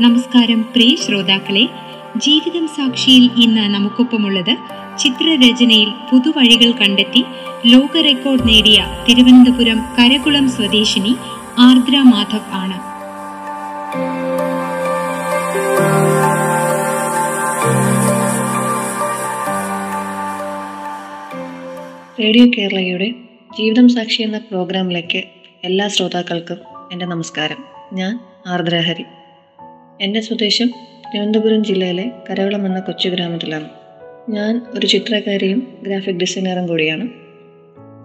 നമസ്കാരം 0.00 0.62
പ്രിയ 0.62 0.96
ശ്രോതാക്കളെ. 0.96 1.68
ജീവിതം 2.16 2.68
സാക്ഷിയിൽ 2.68 3.30
ഇന്ന് 3.42 3.74
നമുക്കൊപ്പമുള്ളത് 3.74 4.56
ചിത്രരചനയിൽ 4.98 5.90
പുതുവഴികൾ 6.12 6.70
കണ്ടെത്തി 6.70 7.24
ലോക 7.66 8.00
റെക്കോർഡ് 8.04 8.48
നേടിയ 8.48 8.86
തിരുവനന്തപുരം 9.08 9.78
കരകുളം 9.98 10.48
സ്വദേശിനി 10.48 11.16
ആർദ്ര 11.58 11.96
മാധവ് 11.98 12.52
ആണ്. 12.52 12.78
റേഡിയോ 22.20 22.46
കേരളയുടെ 22.46 23.10
ജീവിതം 23.58 23.88
സാക്ഷി 23.88 24.22
എന്ന 24.22 24.38
പ്രോഗ്രാമിലേക്ക് 24.38 25.24
എല്ലാ 25.64 25.88
ശ്രോതാക്കൾക്കും 25.88 26.58
എന്റെ 26.92 27.06
നമസ്കാരം. 27.06 27.56
ഞാൻ 27.92 28.20
ആർദ്രഹരി 28.46 29.04
എന്റെ 30.00 30.20
സ്വദേശം 30.20 30.68
തിരുവനന്തപുരം 31.08 31.64
ജില്ലയിലെ 31.64 32.12
കരവളം 32.30 32.66
എന്ന 32.66 32.80
കൊച്ചു 32.80 33.08
ഗ്രാമത്തിലാണ്. 33.08 33.68
ഞാൻ 34.28 34.60
ഒരു 34.74 34.86
ചിത്രകാരിയും 34.86 35.78
ഗ്രാഫിക് 35.82 36.16
ഡിസൈനറും 36.16 36.66
കൂടിയാണ്. 36.66 37.08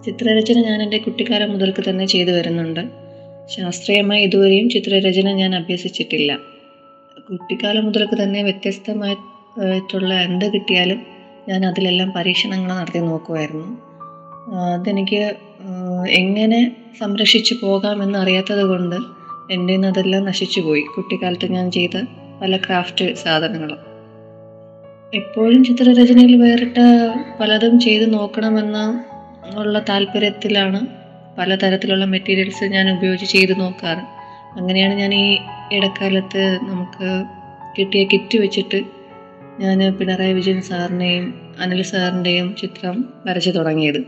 ചിത്രരചന 0.04 0.60
ഞാൻ 0.60 0.82
എന്റെ 0.82 0.98
കുട്ടിക്കാലം 0.98 1.52
മുതൽക്ക് 1.52 1.90
തന്നെ 1.90 2.06
ചെയ്തു 2.06 2.30
വരുന്നുണ്ട്. 2.30 2.80
ശാസ്ത്രീയമായി 3.46 4.22
ഇതുവരെയും 4.22 4.68
ചിത്രരചന 4.68 5.32
ഞാൻ 5.32 5.54
അഭ്യസിച്ചിട്ടില്ല. 5.54 6.38
കുട്ടിക്കാലം 7.30 7.84
മുതൽക്ക് 7.84 8.22
തന്നെ 8.22 8.42
വ്യത്യസ്തമായിട്ടുള്ള 8.42 10.14
എന്ത് 10.14 10.52
കിട്ടിയാലും 10.52 11.00
ഞാൻ 11.48 11.66
അതിലെല്ലാം 11.66 12.12
പരീക്ഷണങ്ങൾ 12.16 12.74
നടത്തി 12.74 12.98
നോക്കുമായിരുന്നു 12.98 13.78
അതെനിക്ക് 14.54 15.34
എങ്ങനെ 16.08 16.76
സംരക്ഷിച്ചു 16.98 17.54
പോകാമെന്ന് 17.62 18.18
അറിയാത്തത് 18.18 18.62
കൊണ്ട് 18.62 19.21
എന്റെ 19.50 19.74
അതെല്ലാം 19.74 20.24
നശിച്ചുപോയി 20.24 20.80
കുട്ടിക്കാലത്ത് 20.80 21.52
ഞാൻ 21.52 21.70
ചെയ്ത 21.70 22.04
പല 22.42 22.56
ക്രാഫ്റ്റ് 22.56 23.14
സാധനങ്ങളും. 23.14 23.78
എപ്പോഴും 25.14 25.64
ചിത്രരചനയിൽ 25.64 26.42
വേറിട്ട 26.42 26.78
പലതും 27.40 27.80
ചെയ്ത് 27.80 28.12
നോക്കണമെന്ന 28.12 29.04
ഉള്ള 29.56 29.78
താല്പര്യത്തിലാണ് 29.88 30.86
പലതരത്തിലുള്ള 31.38 32.04
മെറ്റീരിയൽസ് 32.04 32.64
ഞാൻ 32.64 32.96
ഉപയോഗിച്ച് 32.96 33.26
ചെയ്ത് 33.26 33.60
നോക്കാറ്. 33.60 33.98
അങ്ങനെയാണ് 34.58 34.94
ഞാൻ 34.94 35.14
ഈ 35.14 35.38
ഇടക്കാലത്ത് 35.72 36.58
നമുക്ക് 36.62 37.24
കിട്ടിയ 37.78 38.04
കിറ്റ് 38.04 38.38
വെച്ചിട്ട് 38.38 38.82
ഞാൻ 39.60 39.92
പിണറായി 39.92 40.32
വിജയൻ 40.32 40.62
സാറിന്റെയും 40.62 41.34
അനിൽ 41.60 41.82
സാറിന്റെയും 41.82 42.56
ചിത്രം 42.60 43.04
വരച്ചു 43.26 43.50
തുടങ്ങിയത്. 43.50 44.04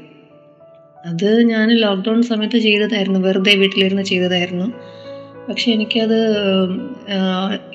അത് 1.06 1.42
ഞാൻ 1.42 1.70
ലോക്ക്ഡൗൺ 1.70 2.22
സമയത്ത് 2.22 2.56
ചെയ്തതായിരുന്നു. 2.56 3.20
വെറുതെ 3.20 3.54
വീട്ടിലിരുന്ന് 3.54 4.02
ചെയ്തതായിരുന്നു. 4.02 4.72
പക്ഷെ 5.48 5.72
എനിക്കത് 5.72 6.18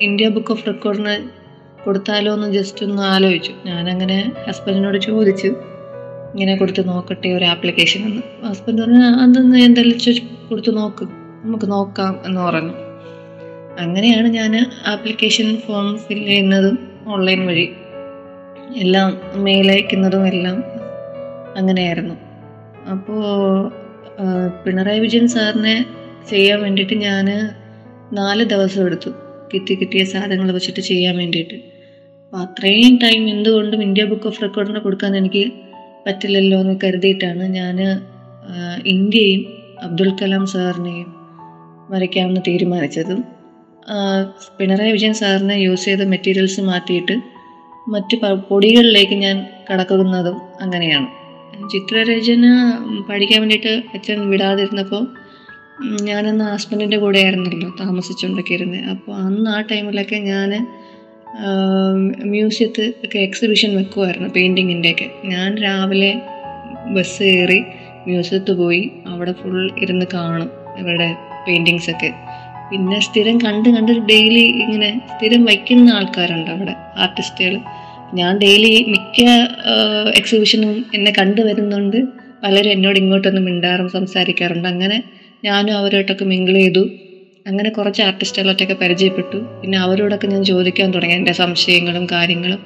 ഇന്ത്യ 0.00 0.28
ബുക്ക് 0.28 0.52
ഓഫ് 0.52 0.66
റെക്കോർഡിന് 0.66 1.28
കൊടുത്താലോ 1.84 2.34
എന്ന് 2.34 2.52
ജസ്റ്റ് 2.52 2.86
ഒന്ന് 2.86 3.02
ആലോചിച്ചു. 3.02 3.52
ഞാനങ്ങനെ 3.66 4.32
ഹസ്ബൻഡിനോട് 4.48 4.98
ചോദിച്ചു. 4.98 5.46
ഇങ്ങനെ 6.32 6.56
കൊടുത്ത് 6.56 6.88
നോക്കട്ടെ 6.88 7.28
ഒരു 7.28 7.44
ആപ്ലിക്കേഷൻ 7.44 8.00
എന്ന്. 8.04 8.22
ഹസ്ബൻഡ് 8.48 8.82
പറഞ്ഞു 8.82 8.96
അതൊന്ന് 8.96 9.58
എന്തെല്ലാം 9.58 10.28
കൊടുത്ത് 10.48 10.76
നോക്ക്. 10.76 11.04
നമുക്ക് 11.44 11.70
നോക്കാം 11.72 12.18
എന്ന് 12.26 12.40
പറഞ്ഞു. 12.40 12.72
അങ്ങനെയാണ് 13.80 14.28
ഞാൻ 14.28 14.66
ആപ്ലിക്കേഷൻ 14.86 15.56
ഫോം 15.56 15.98
ഫിൽ 15.98 16.26
ചെയ്യുന്നതും 16.26 16.78
ഓൺലൈൻ 17.06 17.46
വഴി 17.46 17.72
എല്ലാം 18.76 19.20
മെയിൽ 19.34 19.70
അയക്കുന്നതും 19.70 20.26
എല്ലാം 20.26 20.64
അങ്ങനെയായിരുന്നു. 21.56 22.14
അപ്പോൾ 22.90 23.72
പിണറായി 24.64 25.00
വിജയൻ 25.00 25.28
സാറിനെ 25.28 25.84
ചെയ്യാൻ 26.30 26.62
വേണ്ടിയിട്ട് 26.62 26.94
ഞാൻ 26.94 27.26
നാല് 28.12 28.44
ദിവസം 28.44 28.86
എടുത്തു. 28.86 29.10
കിട്ടി 29.54 29.74
കിട്ടിയ 29.74 30.04
സാധനങ്ങൾ 30.04 30.52
വെച്ചിട്ട് 30.52 30.80
ചെയ്യാൻ 30.80 31.16
വേണ്ടിയിട്ട്. 31.16 31.54
അപ്പോൾ 32.24 32.40
അത്രയും 32.42 32.96
ടൈം 33.02 33.30
എന്തുകൊണ്ടും 33.30 33.82
ഇന്ത്യ 33.82 34.04
ബുക്ക് 34.04 34.26
ഓഫ് 34.26 34.42
റെക്കോർഡിന് 34.42 34.80
കൊടുക്കാൻ 34.80 35.16
എനിക്ക് 35.16 35.52
പറ്റില്ലല്ലോ 36.06 36.60
എന്ന് 36.60 36.74
കരുതിയിട്ടാണ് 36.84 37.42
ഞാൻ 37.42 37.78
ഇന്ത്യയും 38.86 39.42
അബ്ദുൽ 39.82 40.10
കലാം 40.10 40.46
സാറിനെയും 40.46 41.08
വരയ്ക്കാമെന്ന് 41.90 42.40
തീരുമാനിച്ചത്. 42.48 43.14
പിണറായി 44.58 44.92
വിജയൻ 44.92 45.14
സാറിനെ 45.14 45.54
യൂസ് 45.54 45.84
ചെയ്ത 45.84 46.02
മെറ്റീരിയൽസ് 46.02 46.60
മാറ്റിയിട്ട് 46.60 47.14
മറ്റ് 47.88 48.16
പൊടികളിലേക്ക് 48.50 49.12
ഞാൻ 49.12 49.46
കടക്കുന്നതും 49.70 50.36
അങ്ങനെയാണ്. 50.60 51.08
ചിത്രരചന 51.72 52.44
പഠിക്കാൻ 53.08 53.40
വേണ്ടിയിട്ട് 53.40 53.82
അച്ഛൻ 53.94 54.30
വിടാതിരുന്നപ്പോൾ 54.30 55.02
ഞാനന്ന് 55.80 56.44
ഹസ്ബൻഡിന്റെ 56.44 56.98
കൂടെ 56.98 57.18
ആയിരുന്നല്ലോ 57.18 57.72
താമസിച്ചുകൊണ്ടൊക്കെ 57.80 58.54
ഇരുന്നത് 58.54 58.84
അപ്പോൾ 58.84 59.16
അന്ന് 59.16 59.50
ആ 59.50 59.60
ടൈമിലൊക്കെ 59.60 60.16
ഞാൻ 60.16 60.66
മ്യൂസിയത്ത് 62.24 62.92
ഒക്കെ 63.04 63.18
എക്സിബിഷൻ 63.18 63.76
വെക്കുമായിരുന്നു 63.76 64.28
പെയിന്റിങ്ങിന്റെയൊക്കെ 64.28 65.10
ഞാൻ 65.24 65.58
രാവിലെ 65.58 66.22
ബസ് 66.86 67.22
കയറി 67.22 67.64
മ്യൂസിയത്ത് 68.06 68.52
പോയി 68.52 68.90
അവിടെ 69.06 69.32
ഫുൾ 69.32 69.70
ഇരുന്ന് 69.78 70.06
കാണും 70.14 70.50
ഇവരുടെ 70.78 71.16
പെയിന്റിങ്സൊക്കെ 71.46 72.14
പിന്നെ 72.70 73.00
സ്ഥിരം 73.00 73.38
കണ്ട് 73.38 73.68
കണ്ട് 73.68 73.92
ഡെയിലി 73.92 74.44
ഇങ്ങനെ 74.64 75.02
സ്ഥിരം 75.16 75.44
വയ്ക്കുന്ന 75.44 75.90
ആൾക്കാരുണ്ട് 75.90 76.50
അവിടെ 76.50 76.74
ആർട്ടിസ്റ്റുകൾ 76.96 77.60
ഞാൻ 78.14 78.38
ഡെയിലി 78.38 78.84
മിക്ക 78.88 79.20
എക്സിബിഷനും 80.16 80.86
എന്നെ 80.94 81.12
കണ്ടു 81.18 81.40
വരുന്നുണ്ട്. 81.40 81.96
പലരും 82.42 82.70
എന്നോട് 82.70 82.98
ഇങ്ങോട്ടൊന്ന് 82.98 83.40
മിണ്ടാറും 83.40 83.88
സംസാരിക്കാറുണ്ട്. 83.88 84.68
അങ്ങനെ 84.68 85.02
ഞാനും 85.44 85.76
അവരോട്ടൊക്കെ 85.76 86.24
മിങ്കിൾ 86.24 86.54
ചെയ്തു. 86.54 86.88
അങ്ങനെ 87.46 87.70
കുറച്ച് 87.70 88.02
ആർട്ടിസ്റ്റുകളൊക്കെ 88.02 88.74
പരിചയപ്പെട്ടു. 88.74 89.36
പിന്നെ 89.36 89.78
അവരോടൊക്കെ 89.78 90.26
ഞാൻ 90.26 90.44
ചോദിക്കാൻ 90.44 90.90
തുടങ്ങി. 90.90 91.14
എന്റെ 91.14 91.32
സംശയങ്ങളും 91.32 92.06
കാര്യങ്ങളും. 92.12 92.58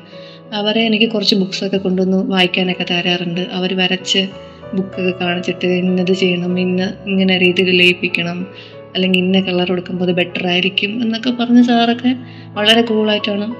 അവരെ 0.53 0.81
എനിക്ക് 0.81 1.11
കുറച്ച് 1.11 1.35
ബുക്സൊക്കെ 1.35 1.77
കൊണ്ടുവന്ന് 1.77 2.31
വായിക്കാനൊക്കെ 2.31 2.87
തരാറുണ്ട്. 2.91 3.41
അവർ 3.41 3.77
വരച്ച് 3.77 4.29
ബുക്കൊക്കെ 4.75 5.25
കാണിച്ചിട്ട് 5.25 5.67
ഇന്നത് 5.67 6.13
ചെയ്യണം 6.13 6.61
ഇന്ന 6.61 6.95
ഇങ്ങനെ 7.07 7.39
രീതിയിൽ 7.39 7.71
ലയിപ്പിക്കണം 7.71 8.47
അല്ലെങ്കിൽ 8.95 9.19
ഇന്ന 9.19 9.41
കളർ 9.41 9.69
കൊടുക്കുമ്പോൾ 9.69 10.05
അത് 10.05 10.13
ബെറ്റർ 10.13 10.47
ആയിരിക്കും 10.47 11.03
എന്നൊക്കെ 11.03 11.31
പറഞ്ഞ് 11.31 11.63
സാറൊക്കെ 11.63 12.17
വളരെ 12.53 12.83
കൂളായിട്ടാണ് 12.83 13.55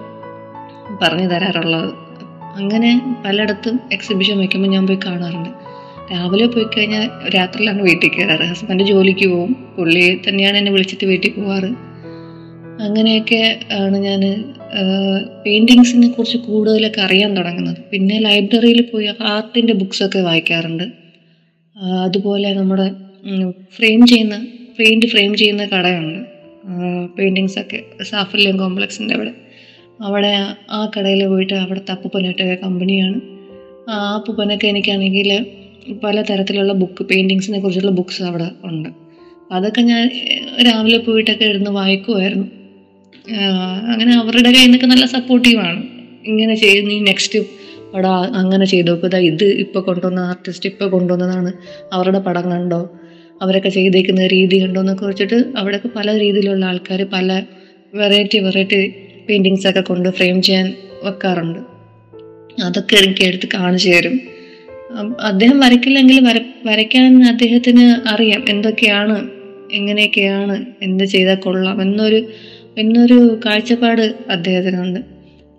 പറഞ്ഞു 1.03 1.27
തരാറുള്ളത്. 1.27 1.95
അങ്ങനെ 2.55 3.17
പലയിടത്തും 3.25 3.81
എക്സിബിഷൻ 3.93 4.39
വയ്ക്കുമ്പോൾ 4.39 4.69
ഞാൻ 4.69 4.87
പോയി 4.87 4.99
കാണാറുണ്ട്. 5.07 5.64
രാവിലെ 6.13 6.47
പോയി 6.47 6.65
കഴിഞ്ഞാൽ 6.65 7.11
രാത്രിയിലാണ് 7.35 7.83
വീട്ടിൽ 7.83 8.09
കയറാറ്. 8.09 8.41
ഹസ്ബൻഡ് 8.41 8.83
ജോലിക്ക് 8.83 9.27
പോകും 9.27 9.53
പുള്ളി 9.77 10.21
തന്നെയാണ് 10.29 10.57
എന്നെ 10.57 10.73
വിളിച്ചിട്ട് 10.73 11.07
വീട്ടിൽ 11.07 11.31
പോവാറ്. 11.31 11.71
അങ്ങനെയൊക്കെ 12.83 13.59
ആണ് 13.73 13.97
ഞാൻ 13.97 14.21
പെയിന്റിങ്സിനെ 15.45 16.09
കുറിച്ച് 16.09 16.37
കൂടുതലൊക്കെ 16.37 17.01
അറിയാൻ 17.01 17.37
തുടങ്ങുന്നത്. 17.37 17.77
പിന്നെ 17.93 18.21
ലൈബ്രറിയിൽ 18.21 18.81
പോയി 18.93 19.09
ആർട്ടിന്റെ 19.21 19.73
ബുക്സൊക്കെ 19.73 20.19
വായിക്കാറുണ്ട്. 20.19 20.85
അതുപോലെ 22.03 22.53
നമ്മുടെ 22.53 22.87
ഫ്രെയിം 23.77 24.07
ചെയ്യുന്ന 24.07 24.47
പെയിന്റ് 24.79 25.07
ഫ്രെയിം 25.07 25.37
ചെയ്യുന്ന 25.37 25.65
കടയുണ്ട്. 25.67 26.21
പെയിന്റിങ്സൊക്കെ 27.19 27.83
സാഫല്യം 28.03 28.57
കോംപ്ലക്സിന്റെ 28.57 29.15
അവിടെ. 29.15 29.33
അവിടെ 30.03 30.33
ആ 30.71 30.91
കടയിൽ 30.97 31.27
പോയിട്ട് 31.27 31.53
അവിടുത്തെ 31.53 31.93
അപ്പുപ്പനായിട്ട് 31.93 32.61
കമ്പനിയാണ് 32.61 33.21
ആ 33.91 34.15
അപ്പുപ്പനൊക്കെ 34.15 34.67
എനിക്കാണെങ്കിൽ 34.67 35.47
പലതരത്തിലുള്ള 36.05 36.73
ബുക്ക് 36.73 37.05
പെയിന്റിങ്സിനെ 37.05 37.61
കുറിച്ചുള്ള 37.61 37.91
ബുക്ക്സ് 37.91 38.23
അവിടെ 38.23 38.51
ഉണ്ട്. 38.65 38.89
അതൊക്കെ 39.53 39.81
ഞാൻ 39.81 40.11
രാവിലെ 40.67 40.99
പോയിട്ടൊക്കെ 40.99 41.45
ഇരുന്ന് 41.45 41.71
വായിക്കുമായിരുന്നു 41.71 42.47
അങ്ങനെ 43.93 44.15
അവരുടെ 44.19 44.51
കയ്യിൽ 44.51 44.65
നിന്നൊക്കെ 44.65 44.87
നല്ല 44.87 45.07
സപ്പോർട്ടീവാണ് 45.07 45.83
ഇങ്ങനെ 46.25 46.55
ചെയ്ത് 46.55 46.91
നീ 46.91 47.01
നെക്സ്റ്റ് 47.01 47.39
പടം 47.95 48.11
അങ്ങനെ 48.11 48.67
ചെയ്തു 48.67 48.91
നോക്കുക 48.91 49.17
ഇത് 49.17 49.45
ഇപ്പോൾ 49.45 49.81
കൊണ്ടുവന്ന 49.81 50.21
ആർട്ടിസ്റ്റ് 50.21 50.69
ഇപ്പോൾ 50.69 50.89
കൊണ്ടുവന്നതാണ്. 50.89 51.53
അവരുടെ 51.93 52.19
പടം 52.19 52.51
കണ്ടോ? 52.51 52.91
അവരൊക്കെ 53.43 53.69
ചെയ്തേക്കുന്ന 53.69 54.27
രീതി 54.27 54.63
കണ്ടോ 54.63 54.81
എന്നൊക്കെ 54.81 55.05
വെച്ചിട്ട് 55.05 55.45
അവിടെയൊക്കെ 55.57 55.89
പല 55.97 56.19
രീതിയിലുള്ള 56.19 56.65
ആൾക്കാർ 56.65 57.07
പല 57.13 57.43
വെറൈറ്റി 57.95 58.39
വെറൈറ്റി 58.39 58.95
പെയിന്റിങ്സൊക്കെ 59.29 59.81
കൊണ്ട് 59.81 60.09
ഫ്രെയിം 60.09 60.43
ചെയ്യാൻ 60.43 60.75
വെക്കാറുണ്ട്. 61.03 61.59
അതൊക്കെ 62.65 62.97
എനിക്ക് 62.97 63.25
എടുത്ത് 63.25 63.49
കാണിച്ചു 63.55 63.91
തരും. 63.91 64.21
അദ്ദേഹം 65.21 65.61
വരയ്ക്കില്ലെങ്കിൽ 65.61 66.29
വര 66.29 66.41
വരയ്ക്കാൻ 66.65 67.25
അദ്ദേഹത്തിന് 67.25 68.09
അറിയാം 68.09 68.45
എന്തൊക്കെയാണ് 68.49 69.31
എങ്ങനെയൊക്കെയാണ് 69.73 70.67
എന്ത് 70.83 71.05
ചെയ്താൽ 71.05 71.35
കൊള്ളാം 71.35 71.83
എന്നൊരു 71.83 72.27
എന്നൊരു 72.79 73.41
കാഴ്ചപ്പാട് 73.47 74.15
അദ്ദേഹത്തിനുണ്ട്. 74.31 75.01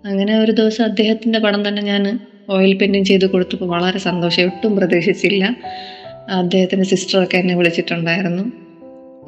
അങ്ങനെ 0.04 0.38
ഒരു 0.38 0.52
ദിവസം 0.52 0.84
അദ്ദേഹത്തിന്റെ 0.84 1.38
പടം 1.38 1.68
തന്നെ 1.68 1.82
ഞാൻ 1.82 2.18
ഓയിൽ 2.50 2.74
പെയിന്റിങ് 2.74 3.04
ചെയ്ത് 3.04 3.26
കൊടുത്തപ്പോൾ 3.26 3.66
വളരെ 3.66 3.98
സന്തോഷം. 3.98 4.42
ഒട്ടും 4.42 4.76
പ്രതീക്ഷിച്ചില്ല. 4.76 5.56
അദ്ദേഹത്തിന്റെ 6.30 6.86
സിസ്റ്ററൊക്കെ 6.86 7.38
എന്നെ 7.38 7.54
വിളിച്ചിട്ടുണ്ടായിരുന്നു. 7.54 8.52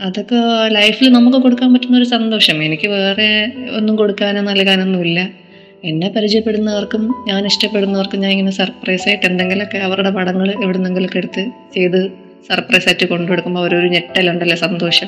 അതൊക്കെ 0.02 0.36
ലൈഫിൽ 0.68 1.12
നമുക്ക് 1.12 1.38
കൊടുക്കാൻ 1.38 1.72
പറ്റുന്ന 1.72 1.96
ഒരു 1.96 2.04
സന്തോഷം. 2.04 2.64
എനിക്ക് 2.64 2.88
വേറെ 2.88 3.52
ഒന്നും 3.76 3.96
കൊടുക്കാനോ 3.96 4.40
നൽകാനൊന്നുമില്ല. 4.40 5.28
എന്നെ 5.84 6.08
പരിചയപ്പെടുന്നവർക്കും 6.08 7.14
ഞാൻ 7.28 7.46
ഇഷ്ടപ്പെടുന്നവർക്കും 7.46 8.20
ഞാൻ 8.20 8.30
ഇങ്ങനെ 8.30 8.50
സർപ്രൈസ് 8.50 9.08
ആയിട്ട് 9.08 9.26
എന്തെങ്കിലുമൊക്കെ 9.26 9.78
അവരുടെ 9.78 10.10
പടങ്ങൾ 10.10 10.50
എവിടുന്നെങ്കിലുമൊക്കെ 10.50 11.18
എടുത്ത് 11.18 11.46
ചെയ്ത് 11.74 12.08
സർപ്രൈസ് 12.48 12.88
ആയിട്ട് 12.88 13.04
കൊണ്ടുകൊടുക്കുമ്പോൾ 13.04 13.60
അവരൊരു 13.60 13.86
ഞെട്ടലുണ്ടല്ലോ 13.86 14.56
സന്തോഷം. 14.56 15.06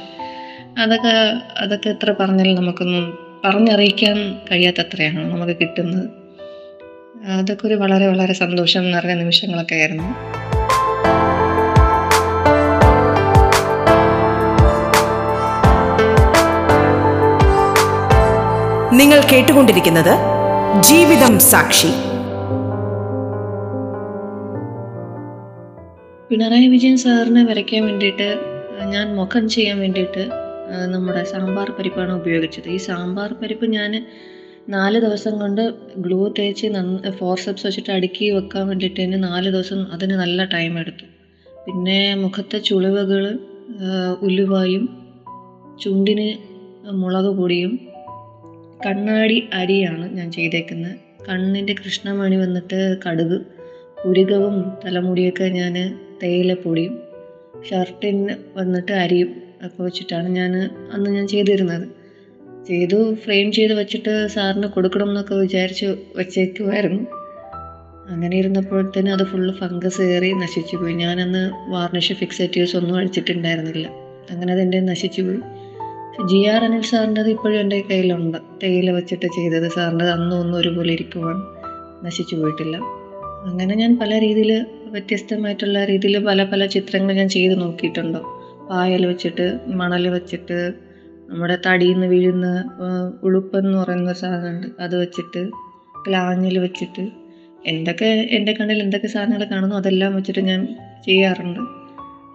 അതൊക്കെ 0.78 1.32
അതൊക്കെ 1.58 1.88
എത്ര 1.88 2.14
പറഞ്ഞാലും 2.20 2.54
നമുക്കൊന്നും 2.54 3.18
പറഞ്ഞറിയിക്കാൻ 3.44 4.38
കഴിയാത്തത്രയാണ് 4.50 5.32
നമുക്ക് 5.32 5.56
കിട്ടുന്നത്. 5.60 6.08
അതൊക്കെ 7.26 7.66
ഒരു 7.66 7.74
വളരെ 7.74 8.06
വളരെ 8.06 8.32
സന്തോഷം 8.32 8.90
നിറഞ്ഞ 8.90 9.12
നിമിഷങ്ങളൊക്കെ 9.12 9.74
ആയിരുന്നു. 9.74 10.14
നിങ്ങൾ 18.92 19.22
കേട്ടുകൊണ്ടിരിക്കുന്നത് 19.32 20.39
ജീവിതം 20.78 21.38
സാക്ഷി. 21.40 21.88
പിണറായി 26.28 26.66
വിജയൻ 26.66 26.96
സാറിനെ 26.96 27.44
വരയ്ക്കാൻ 27.44 27.86
വേണ്ടിയിട്ട് 27.86 28.28
ഞാൻ 28.92 29.16
മുഖം 29.16 29.48
ചെയ്യാൻ 29.48 29.78
വേണ്ടിയിട്ട് 29.78 30.30
നമ്മുടെ 30.92 31.24
സാമ്പാർ 31.24 31.70
പരിപ്പാണ് 31.78 32.12
ഉപയോഗിച്ചത്. 32.12 32.68
ഈ 32.68 32.76
സാമ്പാർ 32.76 33.32
പരിപ്പ് 33.32 33.66
ഞാൻ 33.66 34.06
നാല് 34.68 34.98
ദിവസം 35.00 35.38
കൊണ്ട് 35.38 35.62
ഗ്ലൂ 35.98 36.20
തേച്ച് 36.38 36.66
നന്ന 36.66 37.10
ഫോർസെപ്സ് 37.10 37.66
വെച്ചിട്ട് 37.66 37.90
അടുക്കി 37.90 38.30
വെക്കാൻ 38.30 38.68
വേണ്ടിയിട്ട് 38.68 39.00
തന്നെ 39.02 39.18
നാല് 39.18 39.50
ദിവസം 39.50 39.86
അതിന് 39.92 40.12
നല്ല 40.12 40.44
ടൈം 40.44 40.78
എടുത്തു. 40.78 41.04
പിന്നെ 41.66 42.14
മുഖത്തെ 42.14 42.58
ചുളിവകൾ 42.58 43.38
ഉലുവായും 44.22 44.88
ചുണ്ടിന് 45.82 46.30
മുളക് 46.92 47.32
പൊടിയും 47.38 47.89
കണ്ണാടി 48.86 49.48
അരിയാണ് 49.52 50.16
ഞാൻ 50.16 50.32
ചെയ്തേക്കുന്നത്. 50.32 50.96
കണ്ണിന്റെ 51.28 51.72
കൃഷ്ണമണി 51.72 52.36
വന്നിട്ട് 52.36 52.96
കടുക് 53.06 53.40
ഉരുകവും 54.04 54.64
തലമുടിയൊക്കെ 54.84 55.44
ഞാൻ 55.44 55.74
തേയിലപ്പൊടിയും 56.22 57.02
ഷർട്ടിന് 57.70 58.34
വന്നിട്ട് 58.58 58.92
അരിയും 58.92 59.42
ഒക്കെ 59.66 59.82
വെച്ചിട്ടാണ് 59.82 60.28
ഞാൻ 60.28 60.56
അന്ന് 60.92 61.10
ഞാൻ 61.10 61.28
ചെയ്തിരുന്നത്. 61.28 61.88
ചെയ്തു 62.68 63.14
ഫ്രെയിം 63.14 63.52
ചെയ്ത് 63.52 63.72
വെച്ചിട്ട് 63.72 64.26
സാറിന് 64.26 64.66
കൊടുക്കണം 64.66 65.08
എന്നൊക്കെ 65.08 65.34
വിചാരിച്ച് 65.34 65.94
വെച്ചേക്കുമായിരുന്നു 66.16 67.06
അങ്ങനെ 68.08 68.36
ഇരുന്നപ്പോഴത്തേനും 68.36 69.12
അത് 69.12 69.24
ഫുള്ള് 69.26 69.54
ഫംഗസ് 69.54 70.02
കയറി 70.02 70.32
നശിച്ചു 70.32 70.76
പോയി. 70.76 70.94
ഞാനന്ന് 70.94 71.70
വാർണിഷ് 71.70 72.12
ഫിക്സേറ്റീവ്സ് 72.12 72.76
ഒന്നും 72.76 72.96
അടിച്ചിട്ടുണ്ടായിരുന്നില്ല 72.96 73.86
അങ്ങനെ 74.30 74.52
അതെന്റെ 74.52 74.80
നശിച്ചു 74.80 75.22
പോയി. 75.22 75.59
ജി 76.28 76.44
ആർ 76.44 76.64
അനിൽ 76.64 76.82
സാറിന്റെ 76.82 77.20
ഇപ്പോഴും 77.20 77.60
എന്റെ 77.60 77.80
കയ്യിലുണ്ട്. 77.80 78.38
തേയില 78.62 78.90
വെച്ചിട്ട് 78.90 79.26
ചെയ്തത് 79.26 79.68
സാറിന്റെ 79.68 80.04
അന്നും 80.04 80.40
ഒന്നും 80.40 80.58
ഒരുപോലെ 80.58 80.92
ഇരിക്കുവാണ് 80.92 81.42
നശിച്ചു 82.06 82.36
പോയിട്ടില്ല. 82.36 82.76
അങ്ങനെ 83.44 83.74
ഞാൻ 83.74 83.98
പല 83.98 84.18
രീതിയിൽ 84.18 84.66
വ്യത്യസ്തമായിട്ടുള്ള 84.86 85.84
രീതിയിൽ 85.84 86.18
പല 86.18 86.44
പല 86.44 86.66
ചിത്രങ്ങൾ 86.66 87.12
ഞാൻ 87.12 87.28
ചെയ്ത് 87.28 87.60
നോക്കിയിട്ടുണ്ട്. 87.60 88.18
പായൽ 88.70 89.06
വെച്ചിട്ട് 89.06 89.58
മണൽ 89.66 90.08
വെച്ചിട്ട് 90.08 90.72
നമ്മുടെ 91.28 91.58
തടിയിൽ 91.66 91.92
നിന്ന് 91.92 92.06
വീഴുന്ന 92.06 92.46
ഉളുപ്പെന്ന് 93.22 93.78
പറയുന്ന 93.78 94.12
സാധനമുണ്ട്. 94.12 94.66
അത് 94.80 94.96
വെച്ചിട്ട് 95.00 95.50
ക്ലാഞ്ഞിൽ 96.08 96.58
വെച്ചിട്ട് 96.58 97.08
എന്തൊക്കെ 97.66 98.06
എന്റെ 98.06 98.52
കണ്ണിൽ 98.52 98.82
എന്തൊക്കെ 98.82 99.06
സാധനങ്ങൾ 99.06 99.44
കാണുന്നു 99.44 99.76
അതെല്ലാം 99.76 100.14
വെച്ചിട്ട് 100.16 100.40
ഞാൻ 100.40 100.76
ചെയ്യാറുണ്ട്. 101.04 101.60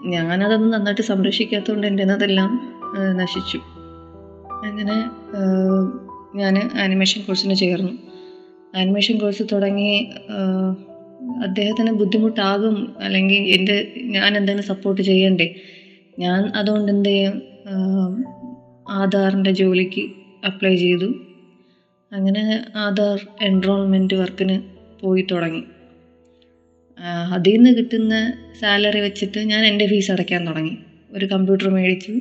ഞാനതൊന്നും 0.05 0.69
നന്നായിട്ട് 0.69 1.01
സംരക്ഷിക്കാത്തതുകൊണ്ട് 1.01 1.87
എന്റെ 1.87 2.03
അതെല്ലാം 2.03 2.75
നശിച്ചു. 3.17 3.74
അങ്ങനെ 4.63 4.95
ഞാൻ 6.37 6.71
ആനിമേഷൻ 6.79 7.21
കോഴ്സിന് 7.21 7.55
ചേർന്നു. 7.55 7.91
ആനിമേഷൻ 8.77 9.17
കോഴ്സ് 9.17 9.43
തുടങ്ങി 9.51 10.09
അദ്ദേഹത്തിന് 11.43 11.91
ബുദ്ധിമുട്ടാകും 11.91 12.95
അല്ലെങ്കിൽ 12.99 13.35
എന്റെ 13.35 13.93
ഞാൻ 13.97 14.37
എന്തെങ്കിലും 14.37 14.67
സപ്പോർട്ട് 14.67 15.01
ചെയ്യണ്ടേ? 15.01 15.55
ഞാൻ 16.19 16.51
അതുകൊണ്ട് 16.55 16.91
എന്ത് 16.91 17.09
ചെയ്യും? 17.09 17.41
ആധാറിന്റെ 18.89 19.51
ജോലിക്ക് 19.51 20.01
അപ്ലൈ 20.45 20.75
ചെയ്തു. 20.75 21.13
അങ്ങനെ 22.11 22.65
ആധാർ 22.75 23.27
എൻറോൾമെന്റ് 23.41 24.13
വർക്കിന് 24.13 24.61
പോയി 25.01 25.27
തുടങ്ങി. 25.31 25.63
അതിൽ 27.31 27.55
നിന്ന് 27.55 27.77
കിട്ടുന്ന 27.77 28.33
സാലറി 28.61 28.99
വെച്ചിട്ട് 28.99 29.39
ഞാൻ 29.39 29.65
എന്റെ 29.65 29.87
ഫീസ് 29.87 30.11
അടയ്ക്കാൻ 30.11 30.47
തുടങ്ങി. 30.47 30.77
ഒരു 31.11 31.25
കമ്പ്യൂട്ടർ 31.25 31.69
മേടിച്ചു. 31.69 32.19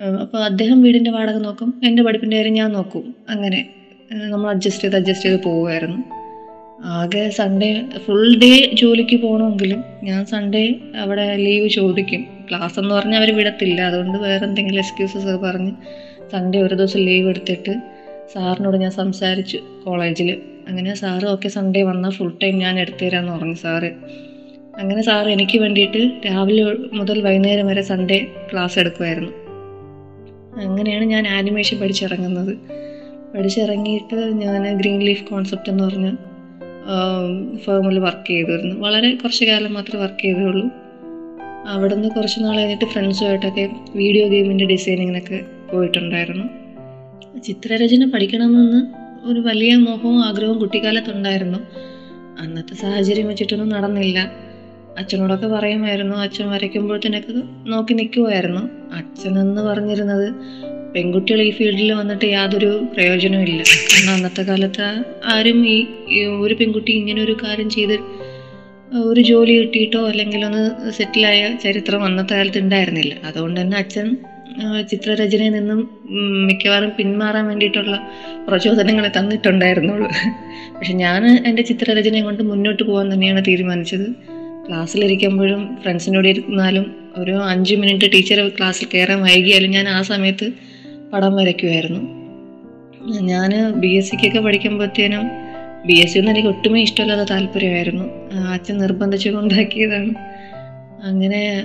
അപ്പോൾ 0.00 0.44
അദ്ദേഹം 0.44 0.82
വീടിന്റെ 0.82 1.10
വാടക 1.10 1.36
നോക്കും 1.36 1.80
എന്റെ 1.84 2.02
പഠിപ്പിന്റെ 2.02 2.36
കാര്യം 2.36 2.52
ഞാൻ 2.52 2.72
നോക്കും. 2.72 3.14
അങ്ങനെ 3.28 3.68
നമ്മൾ 4.12 4.50
അഡ്ജസ്റ്റ് 4.50 4.82
ചെയ്ത് 4.82 4.96
അഡ്ജസ്റ്റ് 4.96 5.28
ചെയ്ത് 5.28 5.42
പോവുമായിരുന്നു. 5.42 5.98
ആകെ 6.84 7.28
സൺഡേ 7.28 7.82
ഫുൾ 8.06 8.38
ഡേ 8.38 8.70
ജോലിക്ക് 8.74 9.16
പോകണമെങ്കിലും 9.16 9.84
ഞാൻ 10.02 10.26
സൺഡേ 10.26 10.74
അവിടെ 10.96 11.36
ലീവ് 11.36 11.68
ചോദിക്കും. 11.68 12.26
ക്ലാസ് 12.48 12.78
എന്ന് 12.78 12.94
പറഞ്ഞാൽ 12.94 13.18
അവർ 13.18 13.36
വിടത്തില്ല. 13.36 13.80
അതുകൊണ്ട് 13.80 14.18
വേറെ 14.18 14.44
എന്തെങ്കിലും 14.44 14.78
എക്സ്ക്യൂസസ് 14.78 15.26
പറഞ്ഞ് 15.26 15.72
സൺഡേ 16.32 16.62
ഒരു 16.62 16.74
ദിവസം 16.74 17.00
ലീവ് 17.00 17.28
എടുത്തിട്ട് 17.28 17.74
സാറിനോട് 18.34 18.76
ഞാൻ 18.76 18.90
സംസാരിച്ചു 18.90 19.58
കോളേജിൽ 19.86 20.40
അങ്ങനെ 20.68 20.94
സാറ് 20.94 21.24
ഓക്കെ 21.24 21.48
സൺഡേ 21.48 21.82
വന്നാൽ 21.82 22.10
ഫുൾ 22.10 22.32
ടൈം 22.42 22.58
ഞാൻ 22.58 22.80
എടുത്തു 22.80 23.04
തരാമെന്ന് 23.04 23.32
പറഞ്ഞു 23.32 23.54
സാറ്. 23.54 23.92
അങ്ങനെ 24.80 25.02
സാറ് 25.02 25.28
എനിക്ക് 25.28 25.58
വേണ്ടിയിട്ട് 25.58 26.26
രാവിലെ 26.26 26.64
മുതൽ 26.92 27.22
വൈകുന്നേരം 27.22 27.66
വരെ 27.66 27.82
സൺഡേ 27.82 28.26
ക്ലാസ് 28.52 28.78
എടുക്കുമായിരുന്നു. 28.78 29.49
അങ്ങനെയാണ് 30.56 31.04
ഞാൻ 31.04 31.28
ആനിമേഷൻ 31.28 31.78
പഠിച്ചിറങ്ങുന്നത്. 31.78 32.58
പഠിച്ചിറങ്ങിയിട്ട് 33.36 34.16
ഞാൻ 34.16 34.76
ഗ്രീൻ 34.76 35.00
ലീഫ് 35.00 35.24
കോൺസെപ്റ്റ് 35.24 35.70
എന്ന് 35.70 35.84
പറഞ്ഞ 35.84 36.14
ഫേമിൽ 37.56 37.98
വർക്ക് 37.98 38.28
ചെയ്തിരുന്നു. 38.28 38.76
വളരെ 38.76 39.14
കുറച്ച് 39.14 39.44
കാലം 39.44 39.74
മാത്രമേ 39.74 40.02
വർക്ക് 40.02 40.22
ചെയ്തുള്ളൂ. 40.22 40.68
അവിടെ 41.66 41.94
നിന്ന് 41.94 42.08
കുറച്ച് 42.08 42.40
നാൾ 42.40 42.56
കഴിഞ്ഞിട്ട് 42.56 42.84
ഫ്രണ്ട്സുമായിട്ടൊക്കെ 42.84 43.70
വീഡിയോ 43.96 44.28
ഗെയിമിന്റെ 44.28 44.64
ഡിസൈനിങ്ങിനൊക്കെ 44.64 45.40
പോയിട്ടുണ്ടായിരുന്നു. 45.72 46.44
ചിത്രരചന 47.40 48.10
പഠിക്കണമെന്ന് 48.10 48.86
ഒരു 49.26 49.40
വലിയ 49.40 49.74
മോഹവും 49.76 50.24
ആഗ്രഹവും 50.24 50.58
കുട്ടിക്കാലത്തുണ്ടായിരുന്നു. 50.58 51.58
അന്നത്തെ 52.40 52.74
സാഹചര്യം 52.74 53.28
വെച്ചിട്ടൊന്നും 53.28 53.68
നടന്നില്ല. 53.68 54.49
അച്ഛനോടൊക്കെ 55.00 55.46
പറയുമായിരുന്നു 55.46 56.16
അച്ഛൻ 56.16 56.50
വരയ്ക്കുമ്പോഴത്തേനൊക്കെ 56.50 57.32
നോക്കി 57.70 57.92
നിൽക്കുമായിരുന്നു 57.92 58.62
അച്ഛനെന്ന് 58.92 59.62
പറഞ്ഞിരുന്നത് 59.62 60.28
പെൺകുട്ടികൾ 60.94 61.40
ഈ 61.42 61.50
ഫീൽഡിൽ 61.50 61.92
വന്നിട്ട് 61.92 62.24
യാതൊരു 62.24 62.70
പ്രയോജനവും 62.94 63.42
ഇല്ല. 63.42 63.62
കാരണം 63.90 64.12
അന്നത്തെ 64.14 64.42
കാലത്ത് 64.42 64.86
ആരും 65.24 65.68
ഈ 65.68 65.76
ഒരു 66.40 66.54
പെൺകുട്ടി 66.54 66.92
ഇങ്ങനെ 66.92 67.22
ഒരു 67.22 67.36
കാര്യം 67.42 67.70
ചെയ്ത് 67.70 67.96
ഒരു 69.10 69.20
ജോലി 69.20 69.52
കിട്ടിയിട്ടോ 69.58 70.00
അല്ലെങ്കിൽ 70.08 70.44
ഒന്ന് 70.44 70.90
സെറ്റിലായ 70.90 71.40
ചരിത്രം 71.64 72.04
അന്നത്തെ 72.04 72.34
കാലത്ത് 72.34 72.58
ഉണ്ടായിരുന്നില്ല. 72.58 73.14
അതുകൊണ്ട് 73.24 73.60
തന്നെ 73.60 73.76
അച്ഛൻ 73.78 74.16
ചിത്രരചനയിൽ 74.90 75.52
നിന്നും 75.52 75.80
മിക്കവാറും 76.46 76.90
പിന്മാറാൻ 76.98 77.44
വേണ്ടിയിട്ടുള്ള 77.46 77.96
പ്രചോദനങ്ങളെ 78.48 79.10
തന്നിട്ടുണ്ടായിരുന്നുള്ളൂ. 79.18 80.08
പക്ഷെ 80.76 80.92
ഞാൻ 80.92 81.22
എന്റെ 81.48 81.62
ചിത്രരചനയും 81.62 82.24
കൊണ്ട് 82.24 82.42
മുന്നോട്ട് 82.42 82.82
പോകാൻ 82.82 83.06
തന്നെയാണ് 83.12 83.42
തീരുമാനിച്ചത്. 83.48 84.06
ക്ലാസ്സിലിരിക്കുമ്പോഴും 84.70 85.78
ഫ്രണ്ട്സിനോട് 85.82 86.28
ഇരുന്നാലും 86.28 86.94
ഒരു 87.16 87.32
അഞ്ച് 87.32 87.74
മിനിറ്റ് 87.74 88.12
ടീച്ചർ 88.12 88.48
ക്ലാസ്സിൽ 88.48 88.86
കയറാൻ 88.94 89.22
വൈകിയാലും 89.22 89.70
ഞാൻ 89.70 89.88
ആ 89.88 90.02
സമയത്ത് 90.02 90.50
പടം 91.12 91.36
വരയ്ക്കുമായിരുന്നു. 91.36 92.00
ഞാൻ 93.20 93.72
ബി 93.72 93.88
എസ് 93.88 94.10
സിക്കൊക്കെ 94.10 94.38
പഠിക്കുമ്പോഴത്തേനും 94.38 95.30
ബി 95.86 95.92
എസ് 95.92 96.12
സി 96.12 96.18
ഒന്നും 96.18 96.32
എനിക്ക് 96.32 96.48
ഒട്ടുമേ 96.48 96.82
ഇഷ്ടമില്ലാത്ത 96.82 97.28
താല്പര്യമായിരുന്നു. 97.30 98.04
അച്ഛൻ 98.52 98.78
നിർബന്ധിച്ചു 98.78 99.30
കൊണ്ടാക്കിയതാണ്. 99.30 100.14
അങ്ങനെ 101.04 101.64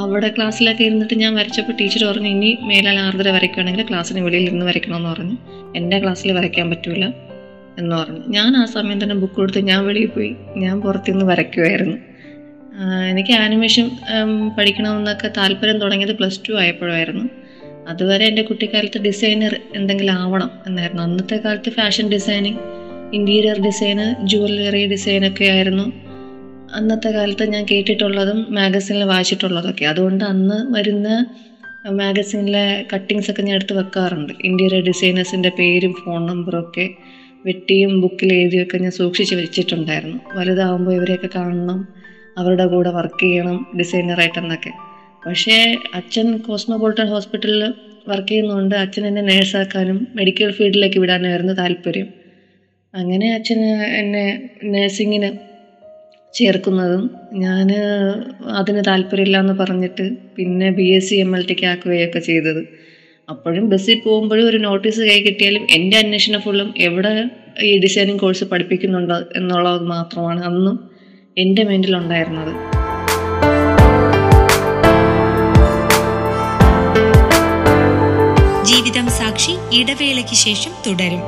അവിടെ 0.00 0.28
ക്ലാസ്സിലൊക്കെ 0.28 0.84
ഇരുന്നിട്ട് 0.84 1.14
ഞാൻ 1.14 1.34
വരച്ചപ്പോൾ 1.34 1.72
ടീച്ചർ 1.72 2.04
പറഞ്ഞു 2.04 2.28
ഇനി 2.28 2.58
മേലാൽ 2.60 2.98
ആർദ്ര 2.98 3.30
വരയ്ക്കുകയാണെങ്കിൽ 3.30 3.88
ക്ലാസ്സിന് 3.88 4.20
വെളിയിൽ 4.20 4.42
ഇരുന്ന് 4.42 4.66
വരയ്ക്കണമെന്ന് 4.66 5.08
പറഞ്ഞു. 5.08 5.36
എന്റെ 5.76 5.98
ക്ലാസ്സിൽ 5.98 6.32
വരയ്ക്കാൻ 6.32 6.70
പറ്റൂല. 6.70 7.04
എന്ന് 7.78 7.96
പറഞ്ഞു. 7.96 8.18
ഞാൻ 8.28 8.56
ആ 8.56 8.64
സമയം 8.64 9.02
തന്നെ 9.02 9.14
ബുക്ക് 9.14 9.34
കൊടുത്ത് 9.34 9.58
ഞാൻ 9.58 9.86
വെളിയിൽ 9.86 10.06
പോയി. 10.06 10.34
ഞാൻ 10.56 10.80
പുറത്തുനിന്ന് 10.80 11.24
വരയ്ക്കുമായിരുന്നു. 11.24 12.13
എനിക്ക് 13.10 13.32
ആനിമേഷൻ 13.32 13.90
പഠിക്കണമെന്നൊക്കെ 14.58 15.30
താല്പര്യം 15.36 15.78
തുടങ്ങിയത് 15.78 16.12
പ്ലസ് 16.12 16.40
ടു 16.48 16.52
ആയപ്പോഴായിരുന്നു. 16.52 17.24
അതുവരെ 17.88 18.24
എന്റെ 18.24 18.42
കുട്ടിക്കാലത്ത് 18.42 18.98
ഡിസൈനർ 18.98 19.60
എന്തെങ്കിലും 19.74 20.12
ആവണം 20.12 20.50
എന്നായിരുന്നു. 20.66 21.02
അന്നത്തെ 21.02 21.36
കാലത്ത് 21.44 21.70
fashion 21.70 22.08
designing 22.08 22.58
interior 23.14 23.60
design 23.60 24.26
jewellery 24.26 24.86
ഡിസൈനൊക്കെ 24.86 25.44
ആയിരുന്നു. 25.44 25.92
അന്നത്തെ 26.74 27.08
കാലത്ത് 27.08 27.44
ഞാൻ 27.50 27.66
കേട്ടിട്ടുള്ളതും 27.70 28.46
മാഗസിനിൽ 28.54 29.04
വായിച്ചിട്ടുള്ളതൊക്കെ. 29.04 29.84
അതുകൊണ്ട് 29.84 30.24
അന്ന് 30.24 30.74
വരുന്ന 30.76 31.26
മാഗസിനിലെ 31.90 32.86
കട്ടിങ്സ് 32.94 33.30
ഒക്കെ 33.30 33.42
ഞാൻ 33.42 33.54
എടുത്ത് 33.54 33.72
വെക്കാറുണ്ട്. 33.78 34.32
ഇന്റീരിയർ 34.44 34.82
ഡിസൈനേഴ്സിന്റെ 34.82 35.48
പേരും 35.58 35.94
ഫോൺ 36.04 36.26
നമ്പറും 36.26 36.60
ഒക്കെ 36.60 36.88
വെട്ടിയും 37.46 38.00
ബുക്കിൽ 38.00 38.32
എഴുതിയൊക്കെ 38.34 38.78
ഞാൻ 38.78 38.90
സൂക്ഷിച്ച് 38.90 39.34
വെച്ചിട്ടുണ്ടായിരുന്നു. 39.34 40.18
വലുതാവുമ്പോൾ 40.34 40.94
ഇവരെയൊക്കെ 40.94 41.28
കാണണം. 41.36 42.03
അവരുടെ 42.38 42.66
കൂടെ 42.66 42.90
വർക്ക് 42.90 43.20
ചെയ്യണം 43.20 43.66
ഡിസൈനറായിട്ടെന്നൊക്കെ 43.78 44.72
പക്ഷേ 45.26 45.76
അച്ഛൻ 45.94 46.36
കോസ്മോപോളിറ്റൻ 46.38 47.06
ഹോസ്പിറ്റലിൽ 47.06 47.62
വർക്ക് 48.08 48.28
ചെയ്യുന്നതുകൊണ്ട് 48.28 48.74
അച്ഛൻ 48.74 49.06
എന്നെ 49.06 49.22
നേഴ്സാക്കാനും 49.22 50.06
മെഡിക്കൽ 50.14 50.50
ഫീൽഡിലേക്ക് 50.50 50.98
വിടാനായിരുന്നു 50.98 51.52
താല്പര്യം. 51.52 52.08
അങ്ങനെ 52.94 53.34
അച്ഛൻ 53.34 53.60
എന്നെ 54.00 54.50
നേഴ്സിങ്ങിന് 54.64 55.30
ചേർക്കുന്നതും 56.34 57.10
ഞാൻ 57.32 57.68
അതിന് 58.46 58.82
താല്പര്യമില്ല 58.86 59.38
എന്ന് 59.38 59.52
പറഞ്ഞിട്ട് 59.52 60.10
പിന്നെ 60.36 60.70
B 60.70 60.86
S 60.90 61.10
C 61.10 61.14
M 61.14 61.36
L 61.36 61.46
tick 61.46 61.66
ആക്കുകയൊക്കെ 61.66 62.18
ചെയ്തത്. 62.18 62.62
അപ്പോഴും 63.28 63.68
ബസ്സിൽ 63.68 64.00
പോകുമ്പോഴും 64.04 64.48
ഒരു 64.48 64.56
നോട്ടീസ് 64.56 65.00
കൈ 65.00 65.20
കിട്ടിയാലും 65.20 65.66
എന്റെ 65.70 65.96
അന്വേഷണം 65.96 66.40
ഫുള്ളും 66.40 66.74
എവിടെ 66.78 67.30
ഈ 67.62 67.78
ഡിസൈനിങ് 67.78 68.18
കോഴ്സ് 68.18 68.44
പഠിപ്പിക്കുന്നുണ്ടോ 68.44 69.16
എന്നുള്ളത് 69.36 69.82
മാത്രമാണ്. 69.82 70.42
അന്നും 70.44 70.93
എന്റെ 71.36 71.64
മൈൻഡിലുണ്ടായിരുന്നത് 71.64 72.52
ജീവിതം 78.64 79.08
സാക്ഷി 79.08 79.54
ഇടവേളയ്ക്ക് 79.72 80.36
ശേഷം 80.36 80.72
തുടരും. 80.86 81.22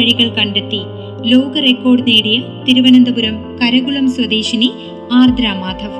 പുതുവഴികൾ 0.00 0.28
കണ്ടെത്തി. 0.34 0.78
ലോക 1.24 1.58
റെക്കോർഡ് 1.58 2.02
നേടിയ 2.06 2.42
തിരുവനന്തപുരം 2.68 3.34
കരകുളം 3.58 4.10
സ്വദേശിനി 4.10 4.68
ആർദ്ര 5.12 5.46
മാധവ്. 5.58 5.98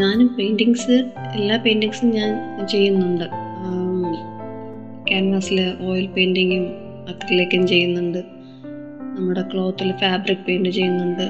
ഞാനും 0.00 0.30
പെയിന്റിങ്സ് 0.38 0.96
എല്ലാ 1.34 1.56
പെയിന്റിങ്സും 1.56 2.10
ഞാൻ 2.10 2.32
ചെയ്യുന്നുണ്ട്. 2.66 3.24
ക്യാൻവാസിൽ 5.08 5.60
ഓയിൽ 5.80 6.06
പെയിന്റിങ്ങും 6.06 6.64
അക്രിലേക്കും 7.08 7.66
ചെയ്യുന്നുണ്ട്. 7.66 8.22
നമ്മുടെ 9.16 9.44
ക്ലോത്തിൽ 9.52 9.92
ഫാബ്രിക് 10.00 10.44
പെയിന്റ് 10.48 10.68
ചെയ്യുന്നുണ്ട്. 10.68 11.28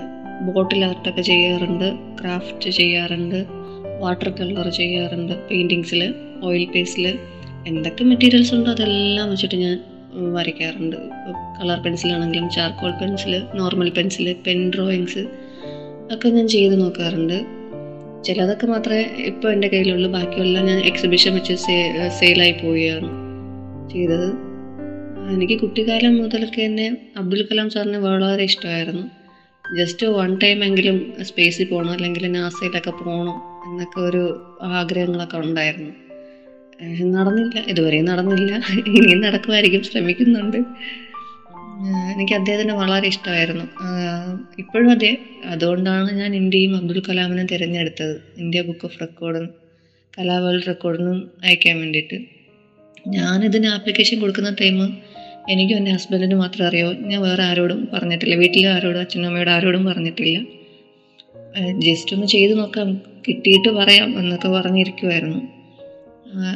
ബോട്ടിൽ 0.52 0.84
ആർട്ടൊക്കെ 0.84 1.22
ചെയ്യാറുണ്ട്. 1.22 1.94
ക്രാഫ്റ്റ് 2.20 2.70
ചെയ്യാറുണ്ട്. 2.70 3.61
വാട്ടർ 4.02 4.28
കളർ 4.28 4.68
ചെയ്യാറുണ്ട്. 4.70 5.48
പെയിന്റിങ്സിൽ 5.48 6.14
ഓയിൽ 6.44 6.64
പേസ്റ്റിൽ 6.74 7.18
എന്തൊക്കെ 7.66 8.04
മെറ്റീരിയൽസ് 8.04 8.54
ഉണ്ടോ 8.54 8.70
അതെല്ലാം 8.70 9.30
വെച്ചിട്ട് 9.30 9.54
ഞാൻ 9.54 9.80
വരയ്ക്കാറുണ്ട്. 10.34 10.96
Colour 11.60 11.78
പെൻസിലാണെങ്കിലും 11.82 12.50
charcoal 12.50 12.90
pencil 12.90 13.42
normal 13.54 13.90
pencil 13.90 14.36
pen 14.46 14.70
drawings 14.74 15.24
ഒക്കെ 16.12 16.28
ഞാൻ 16.28 16.48
ചെയ്ത് 16.48 16.80
നോക്കാറുണ്ട്. 16.80 17.38
ചിലതൊക്കെ 18.24 18.66
മാത്രമേ 18.66 19.04
ഇപ്പോൾ 19.18 19.52
എന്റെ 19.52 19.68
കയ്യിലുള്ളൂ. 19.68 20.10
ബാക്കിയെല്ലാം 20.10 20.66
ഞാൻ 20.66 20.78
എക്സിബിഷൻ 20.78 21.34
വെച്ച് 21.34 21.54
സേ 21.54 22.08
സെയിലായി 22.20 22.52
പോവുകയാണ് 22.52 23.08
ചെയ്തത്. 23.90 24.28
എനിക്ക് 25.34 25.60
കുട്ടിക്കാലം 25.60 26.22
മുതലൊക്കെ 26.22 26.64
തന്നെ 26.64 26.96
അബ്ദുൽ 27.16 27.42
കലാം 27.46 27.70
സാറിന് 27.70 27.96
വളരെ 27.96 28.42
ഇഷ്ടമായിരുന്നു. 28.42 29.04
ജസ്റ്റ് 29.78 30.06
വൺ 30.06 30.38
ടൈം 30.42 30.64
എങ്കിലും 30.64 31.12
സ്പേസിൽ 31.22 31.64
പോകണം. 31.64 31.90
അല്ലെങ്കിൽ 31.90 32.26
നാസയിലൊക്കെ 32.32 32.90
പോകണം. 32.90 33.51
എന്നൊക്കെ 33.66 34.00
ഒരു 34.00 34.22
ആഗ്രഹങ്ങളൊക്കെ 34.62 35.36
ഉണ്ടായിരുന്നു. 35.36 35.90
നടന്നില്ല. 37.12 37.64
ഇതുവരെയും 37.68 38.04
നടന്നില്ല. 38.04 38.52
ഇനിയും 38.86 39.20
നടക്കുമായിരിക്കും. 39.20 39.82
ശ്രമിക്കുന്നുണ്ട്. 39.82 40.56
എനിക്ക് 42.14 42.32
അദ്ദേഹത്തിനെ 42.32 42.74
വളരെ 42.74 43.06
ഇഷ്ടമായിരുന്നു. 43.06 43.64
ഇപ്പോഴും 44.58 44.90
അതെ. 44.90 45.16
അതുകൊണ്ടാണ് 45.44 46.12
ഞാൻ 46.12 46.34
ഇന്ത്യയും 46.34 46.76
അബ്ദുൽ 46.76 47.02
കലാമിനെ 47.08 47.46
തിരഞ്ഞെടുത്തത്. 47.46 48.20
ഇന്ത്യ 48.36 48.62
ബുക്ക് 48.62 48.84
ഓഫ് 48.84 49.00
റെക്കോർഡും 49.00 49.50
കലാ 50.18 50.38
വേൾഡ് 50.38 50.66
റെക്കോർഡിനും 50.66 51.30
അയക്കാൻ 51.44 51.78
വേണ്ടിയിട്ട്. 51.78 52.18
ഞാനിതിന് 53.08 53.66
ആപ്ലിക്കേഷൻ 53.66 54.20
കൊടുക്കുന്ന 54.20 54.56
ടൈം 54.60 54.98
എനിക്കും 55.48 55.76
എന്റെ 55.76 55.90
ഹസ്ബൻഡിന് 55.90 56.34
മാത്രമേ 56.34 56.68
അറിയാവൂ. 56.68 56.92
ഞാൻ 56.92 57.22
വേറെ 57.22 57.42
ആരോടും 57.42 57.88
പറഞ്ഞിട്ടില്ല. 57.92 58.34
വീട്ടിലെ 58.34 58.68
ആരോടും 58.68 59.00
അച്ഛനും 59.00 59.50
ആരോടും 59.50 59.84
പറഞ്ഞിട്ടില്ല. 59.84 60.61
ജസ്റ്റ് 61.56 62.14
ഒന്ന് 62.14 62.26
ചെയ്ത് 62.26 62.58
നോക്കാം. 62.58 63.00
കിട്ടിയിട്ട് 63.28 63.68
പറയാം 63.68 64.18
എന്നൊക്കെ 64.18 64.48
പറഞ്ഞിരിക്കുമായിരുന്നു 64.48 65.40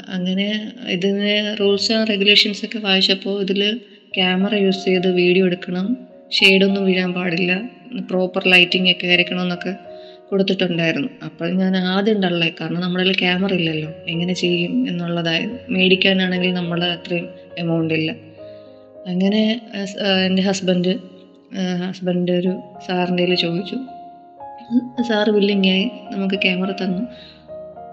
അങ്ങനെ 0.08 0.72
ഇതിന് 0.88 1.56
റൂൾസ് 1.60 1.92
ആൻഡ് 1.92 2.08
റെഗുലേഷൻസ് 2.08 2.64
ഒക്കെ 2.64 2.78
വായിച്ചപ്പോൾ 2.78 3.42
ഇതിൽ 3.42 3.80
ക്യാമറ 4.16 4.54
യൂസ് 4.54 4.84
ചെയ്ത് 4.84 5.08
വീഡിയോ 5.14 5.46
എടുക്കണം. 5.46 5.96
ഷെയ്ഡൊന്നും 6.32 6.84
വീഴാൻ 6.84 7.12
പാടില്ല. 7.12 7.62
പ്രോപ്പർ 8.10 8.48
ലൈറ്റിംഗ് 8.48 8.90
ഒക്കെ 8.90 9.06
ആയിരിക്കണം 9.06 9.42
എന്നൊക്കെ 9.42 9.76
കൊടുത്തിട്ടുണ്ടായിരുന്നു. 10.30 11.08
അപ്പോൾ 11.24 11.50
ഞാൻ 11.50 11.76
ആദ്യം 11.76 12.14
ഉണ്ടല്ലേ 12.14 12.52
കാരണം 12.60 12.80
നമ്മുടെ 12.80 13.04
കയ്യിൽ 13.04 13.18
ക്യാമറ 13.18 13.52
ഇല്ലല്ലോ. 13.54 13.90
എങ്ങനെ 14.08 14.32
ചെയ്യും 14.32 14.88
എന്നുള്ളതായിരുന്നു 14.88 15.58
മേടിക്കാനാണെങ്കിൽ 15.68 16.52
നമ്മൾ 16.52 16.84
അത്രയും 16.84 17.28
എമൗണ്ട് 17.58 17.94
ഇല്ല. 17.94 18.12
അങ്ങനെ 19.06 19.60
എന്റെ 20.26 20.42
ഹസ്ബൻഡ് 20.42 20.94
ഹസ്ബൻഡ് 21.88 22.32
ഒരു 22.32 22.60
സാറിന്റെ 22.86 23.34
ചോദിച്ചു. 23.34 23.78
സാറ് 25.02 25.30
വില്ലിങ്ങായി 25.30 25.90
നമുക്ക് 26.10 26.34
ക്യാമറ 26.34 26.70
തന്നു. 26.70 27.02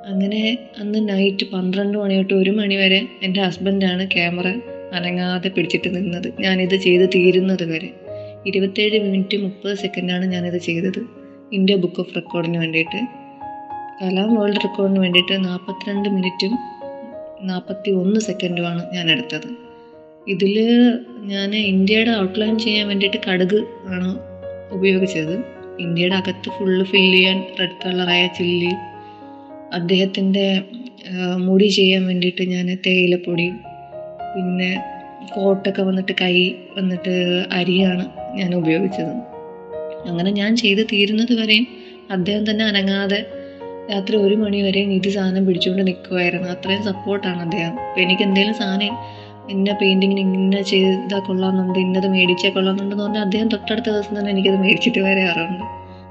അങ്ങനെ 0.05 0.57
അന്ന് 0.79 1.09
നൈറ്റ് 1.09 1.45
പന്ത്രണ്ട് 1.45 1.97
മണി 1.97 2.15
തൊട്ട് 2.15 2.33
ഒരു 2.33 2.49
മണി 2.49 2.75
വരെ 2.75 3.07
എന്റെ 3.23 3.41
ഹസ്ബൻഡാണ് 3.41 4.07
ക്യാമറ 4.07 4.47
അനങ്ങാതെ 4.93 5.49
പിടിച്ചിട്ട് 5.49 5.95
നിന്നത്. 5.95 6.33
ഞാനിത് 6.39 6.75
ചെയ്ത് 6.75 7.09
തീരുന്നത് 7.15 7.63
വരെ. 7.63 7.89
ഇരുപത്തേഴ് 8.45 8.99
മിനിറ്റ് 8.99 9.37
മുപ്പത് 9.37 9.77
സെക്കൻഡാണ് 9.77 10.25
ഞാനിത് 10.25 10.57
ചെയ്തത്. 10.57 11.05
ഇന്ത്യ 11.53 11.75
ബുക്ക് 11.75 11.99
ഓഫ് 11.99 12.15
റെക്കോർഡിന് 12.15 12.57
വേണ്ടിയിട്ട്. 12.57 13.05
കലാം 14.01 14.35
വേൾഡ് 14.35 14.55
റെക്കോർഡിന് 14.55 14.99
വേണ്ടിയിട്ട് 14.99 15.45
നാൽപ്പത്തിരണ്ട് 15.45 16.09
മിനിറ്റും 16.09 16.57
നാൽപ്പത്തി 17.41 17.91
ഒന്ന് 17.91 18.19
സെക്കൻഡുമാണ് 18.19 18.93
ഞാൻ 18.93 19.11
എടുത്തത്. 19.11 19.49
ഇതിൽ 20.27 20.59
ഞാൻ 21.17 21.55
ഇന്ത്യയുടെ 21.55 22.11
ഔട്ട്ലൈൻ 22.11 22.59
ചെയ്യാൻ 22.59 22.87
വേണ്ടിയിട്ട് 22.87 23.17
കടുക് 23.29 23.63
ആണ് 23.85 24.19
ഉപയോഗിച്ചത്. 24.71 25.62
ഇന്ത്യയുടെ 25.79 26.15
അകത്ത് 26.15 26.49
ഫുള്ള് 26.49 26.83
ഫില്ല് 26.83 27.17
ചെയ്യാൻ 27.17 27.43
റെഡ് 27.59 27.77
കളറായ 27.85 28.27
ചില്ലി 28.27 28.73
അദ്ദേഹത്തിന്റെ 29.73 30.63
മുടി 31.37 31.67
ചെയ്യാൻ 31.67 32.05
വേണ്ടിയിട്ട് 32.05 32.43
ഞാൻ 32.43 32.77
തേയിലപ്പൊടി 32.85 33.47
പിന്നെ 34.33 34.71
കോട്ടൊക്കെ 35.33 35.81
വന്നിട്ട് 35.81 36.13
കൈ 36.21 36.35
വന്നിട്ട് 36.77 37.13
അരിയാണ് 37.51 38.05
ഞാൻ 38.35 38.55
ഉപയോഗിച്ചത്. 38.55 39.13
അങ്ങനെ 40.05 40.29
ഞാൻ 40.31 40.55
ചെയ്ത് 40.55 40.87
തീരുന്നത് 40.91 41.33
വരെയും 41.41 41.67
അദ്ദേഹം 42.11 42.51
തന്നെ 42.51 42.65
അനങ്ങാതെ 42.65 43.19
രാത്രി 43.91 44.17
ഒരു 44.17 44.35
മണി 44.35 44.61
വരെ 44.61 44.79
ഇത് 44.79 45.09
സാധനം 45.09 45.45
പിടിച്ചുകൊണ്ട് 45.45 45.87
നിൽക്കുമായിരുന്നു 45.87 46.47
അത്രയും 46.47 46.83
സപ്പോർട്ടാണ് 46.83 47.41
അദ്ദേഹം. 47.41 47.73
അപ്പം 47.79 48.01
എനിക്ക് 48.01 48.21
എന്തെങ്കിലും 48.21 48.53
സാധനം 48.53 48.95
ഇന്ന 49.49 49.73
പെയിന്റിങ്ങിന് 49.73 50.21
ഇന്ന 50.35 50.61
ചെയ്താൽ 50.61 51.19
കൊള്ളാമെന്നുണ്ട് 51.19 51.79
ഇന്നത് 51.79 52.07
മേടിച്ചാൽ 52.07 52.51
കൊള്ളാമെന്നുണ്ടെന്ന് 52.51 53.03
പറഞ്ഞാൽ 53.03 53.21
അദ്ദേഹം 53.21 53.47
തൊട്ടടുത്ത 53.47 53.89
ദിവസം 53.89 54.19
തന്നെ 54.19 54.31
എനിക്കത് 54.31 54.55
മേടിച്ചിട്ട് 54.55 54.99
വരാറുണ്ട്. 54.99 55.63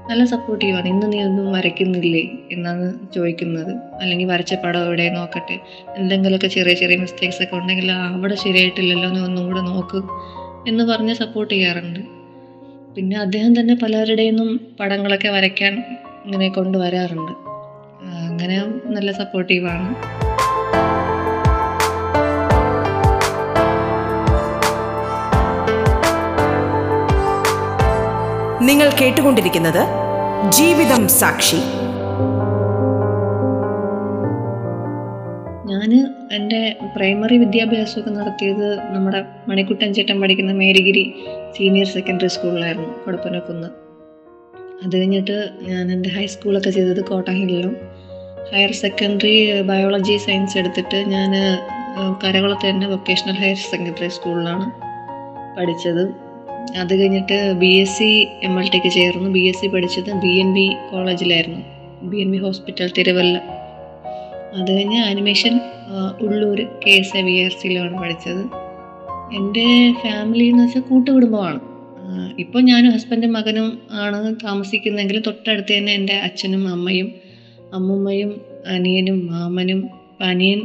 നല്ല 0.09 0.25
സപ്പോർട്ടീവാണ് 0.25 0.87
ഇന്ന് 0.87 1.13
നീ 1.13 1.23
ഒന്നും 1.23 1.51
വരയ്ക്കുന്നില്ലേ 1.51 2.23
എന്നാണ് 2.51 3.11
ചോദിക്കുന്നത്. 3.15 3.71
അല്ലെങ്കിൽ 4.01 4.25
വരച്ച 4.25 4.53
പടം 4.53 4.83
എവിടെ 4.83 5.09
നോക്കട്ടെ? 5.09 5.57
എന്തെങ്കിലുമൊക്കെ 5.97 6.47
ചെറിയ 6.47 6.73
ചെറിയ 6.73 6.97
മിസ്റ്റേക്സ് 6.97 7.43
ഒക്കെ 7.43 7.55
ഉണ്ടെങ്കിൽ 7.55 7.91
"ആ, 7.91 8.09
അവിടെ 8.13 8.35
ശരിയായിട്ടില്ലല്ലോ 8.35 9.09
നീ 9.09 9.19
ഒന്നും 9.19 9.47
കൂടെ 9.47 9.61
നോക്ക് 9.61 10.01
എന്ന് 10.67 10.83
പറഞ്ഞ് 10.83 11.13
സപ്പോർട്ട് 11.13 11.53
ചെയ്യാറുണ്ട്. 11.53 12.01
പിന്നെ 12.95 13.17
അദ്ദേഹം 13.17 13.59
തന്നെ 13.59 13.73
പലരുടെയും 13.73 14.39
പടങ്ങളൊക്കെ 14.79 15.29
വരയ്ക്കാൻ 15.29 15.73
ഇങ്ങനെ 16.25 16.49
കൊണ്ടുവരാറുണ്ട്. 16.49 17.33
അങ്ങനെ 18.29 18.57
നല്ല 18.87 19.11
സപ്പോർട്ടീവാണ് 19.11 19.87
നിങ്ങൾ 28.67 28.87
കേട്ടുകൊണ്ടിരിക്കുന്നത് 28.99 29.81
ജീവിതം 30.57 31.03
സാക്ഷി. 31.19 31.59
ഞാൻ 35.69 35.91
എന്റെ 36.37 36.61
പ്രൈമറി 36.95 37.37
വിദ്യാഭ്യാസമൊക്കെ 37.37 38.09
നടത്തിയത് 38.09 38.67
നമ്മുടെ 38.95 39.19
മണിക്കുട്ടൻ 39.47 39.93
ചേട്ടൻ 39.93 40.21
പഠിക്കുന്ന 40.21 40.51
മേരിഗിരി 40.51 41.03
സീനിയർ 41.57 41.87
സെക്കൻഡറി 41.95 42.27
സ്കൂളിലായിരുന്നു 42.27 42.89
കൊടപ്പനക്കുന്ന്. 43.05 43.69
അത് 44.83 44.95
കഴിഞ്ഞിട്ട് 44.97 45.37
ഞാൻ 45.61 45.91
എന്റെ 45.91 46.09
ഹൈസ്കൂളൊക്കെ 46.09 46.69
ചെയ്തത് 46.69 47.01
കോട്ടഹില്ലിലും 47.05 47.75
ഹയർ 48.51 48.71
സെക്കൻഡറി 48.83 49.61
ബയോളജി 49.61 50.17
സയൻസ് 50.17 50.57
എടുത്തിട്ട് 50.57 50.99
ഞാൻ 51.15 51.31
കരകുളത്ത് 52.23 52.65
തന്നെ 52.69 52.87
വൊക്കേഷണൽ 52.87 53.37
ഹയർ 53.43 53.59
സെക്കൻഡറി 53.71 54.07
സ്കൂളിലാണ് 54.07 54.67
പഠിച്ചത്. 55.57 56.03
അത് 56.81 56.99
കഴിഞ്ഞിട്ട് 56.99 57.53
B 57.53 57.67
S 57.67 57.97
C 57.97 58.27
M 58.43 58.59
L 58.59 58.69
tick 58.73 58.89
ചേർന്നു. 58.89 59.29
ബി 59.29 59.39
എസ് 59.39 59.61
സി 59.61 59.67
പഠിച്ചത് 59.67 60.11
B 60.13 60.27
N 60.27 60.53
B 60.53 60.71
കോളേജിലായിരുന്നു. 60.91 61.61
B 62.09 62.17
N 62.17 62.31
B 62.31 62.37
hospital 62.37 62.91
Thiruvalla. 62.97 63.37
അത് 64.55 64.77
കഴിഞ്ഞ് 64.77 64.97
animation 64.97 65.59
Ulloor 66.21 66.61
K 66.61 66.89
S 66.89 67.17
A 67.17 67.21
V 67.21 67.43
R 67.43 67.51
സിയിലാണ് 67.51 68.01
പഠിച്ചത്. 68.01 68.43
എന്റെ 69.35 69.93
ഫാമിലി 70.03 70.45
എന്ന് 70.45 70.63
വെച്ചാൽ 70.63 70.81
കൂട്ടുകുടുംബമാണ്. 70.81 71.59
ഇപ്പോൾ 72.39 72.61
ഞാനും 72.61 72.91
ഹസ്ബൻഡും 72.91 73.33
മകനും 73.33 73.79
ആണ് 73.91 74.35
താമസിക്കുന്നതെങ്കിലും 74.43 75.23
തൊട്ടടുത്ത് 75.27 75.77
തന്നെ 75.77 75.93
എന്റെ 75.93 76.13
അച്ഛനും 76.13 76.67
അമ്മയും 76.67 77.11
അമ്മുമ്മയും 77.73 78.41
അനിയനും 78.67 79.27
മാമനും 79.27 79.89
അനിയൻ 80.21 80.61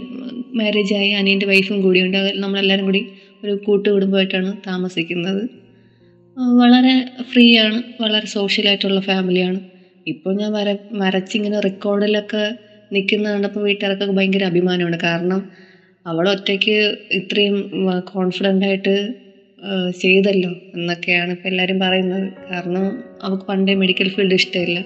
മാരേജായി 0.55 1.11
അനിയന്റെ 1.11 1.47
വൈഫും 1.47 1.83
കൂടിയുണ്ട്. 1.83 2.33
നമ്മളെല്ലാവരും 2.37 2.85
കൂടി 2.85 3.07
ഒരു 3.45 3.59
കൂട്ടുകുടുംബമായിട്ടാണ് 3.67 4.57
താമസിക്കുന്നത്. 4.67 5.58
വളരെ 6.38 6.95
ഫ്രീ 7.33 7.59
ആണ് 7.59 7.83
വളരെ 8.00 8.26
സോഷ്യലായിട്ടുള്ള 8.26 9.00
ഫാമിലിയാണ്. 9.00 9.61
ഇപ്പോൾ 10.07 10.33
ഞാൻ 10.35 10.52
വര 10.52 10.76
വരച്ചിങ്ങനെ 10.92 11.61
റെക്കോർഡിലൊക്കെ 11.61 12.42
നിൽക്കുന്ന 12.92 13.33
കണ്ടപ്പോൾ 13.33 13.61
വീട്ടുകാർക്കൊക്കെ 13.61 14.14
ഭയങ്കര 14.14 14.45
അഭിമാനമാണ്. 14.45 14.99
കാരണം 15.02 15.40
അവൾ 16.07 16.28
ഒറ്റയ്ക്ക് 16.28 16.76
ഇത്രയും 17.11 17.57
കോൺഫിഡന്റ് 18.12 18.64
ആയിട്ട് 18.64 18.95
ചെയ്തല്ലോ 20.00 20.50
എന്നൊക്കെയാണ് 20.75 21.30
ഇപ്പോൾ 21.33 21.49
എല്ലാവരും 21.49 21.78
പറയുന്നത്. 21.78 22.33
കാരണം 22.50 22.85
അവൾക്ക് 23.23 23.45
പണ്ടേ 23.45 23.75
മെഡിക്കൽ 23.75 24.09
ഫീൽഡ് 24.09 24.35
ഇഷ്ടമില്ല. 24.35 24.85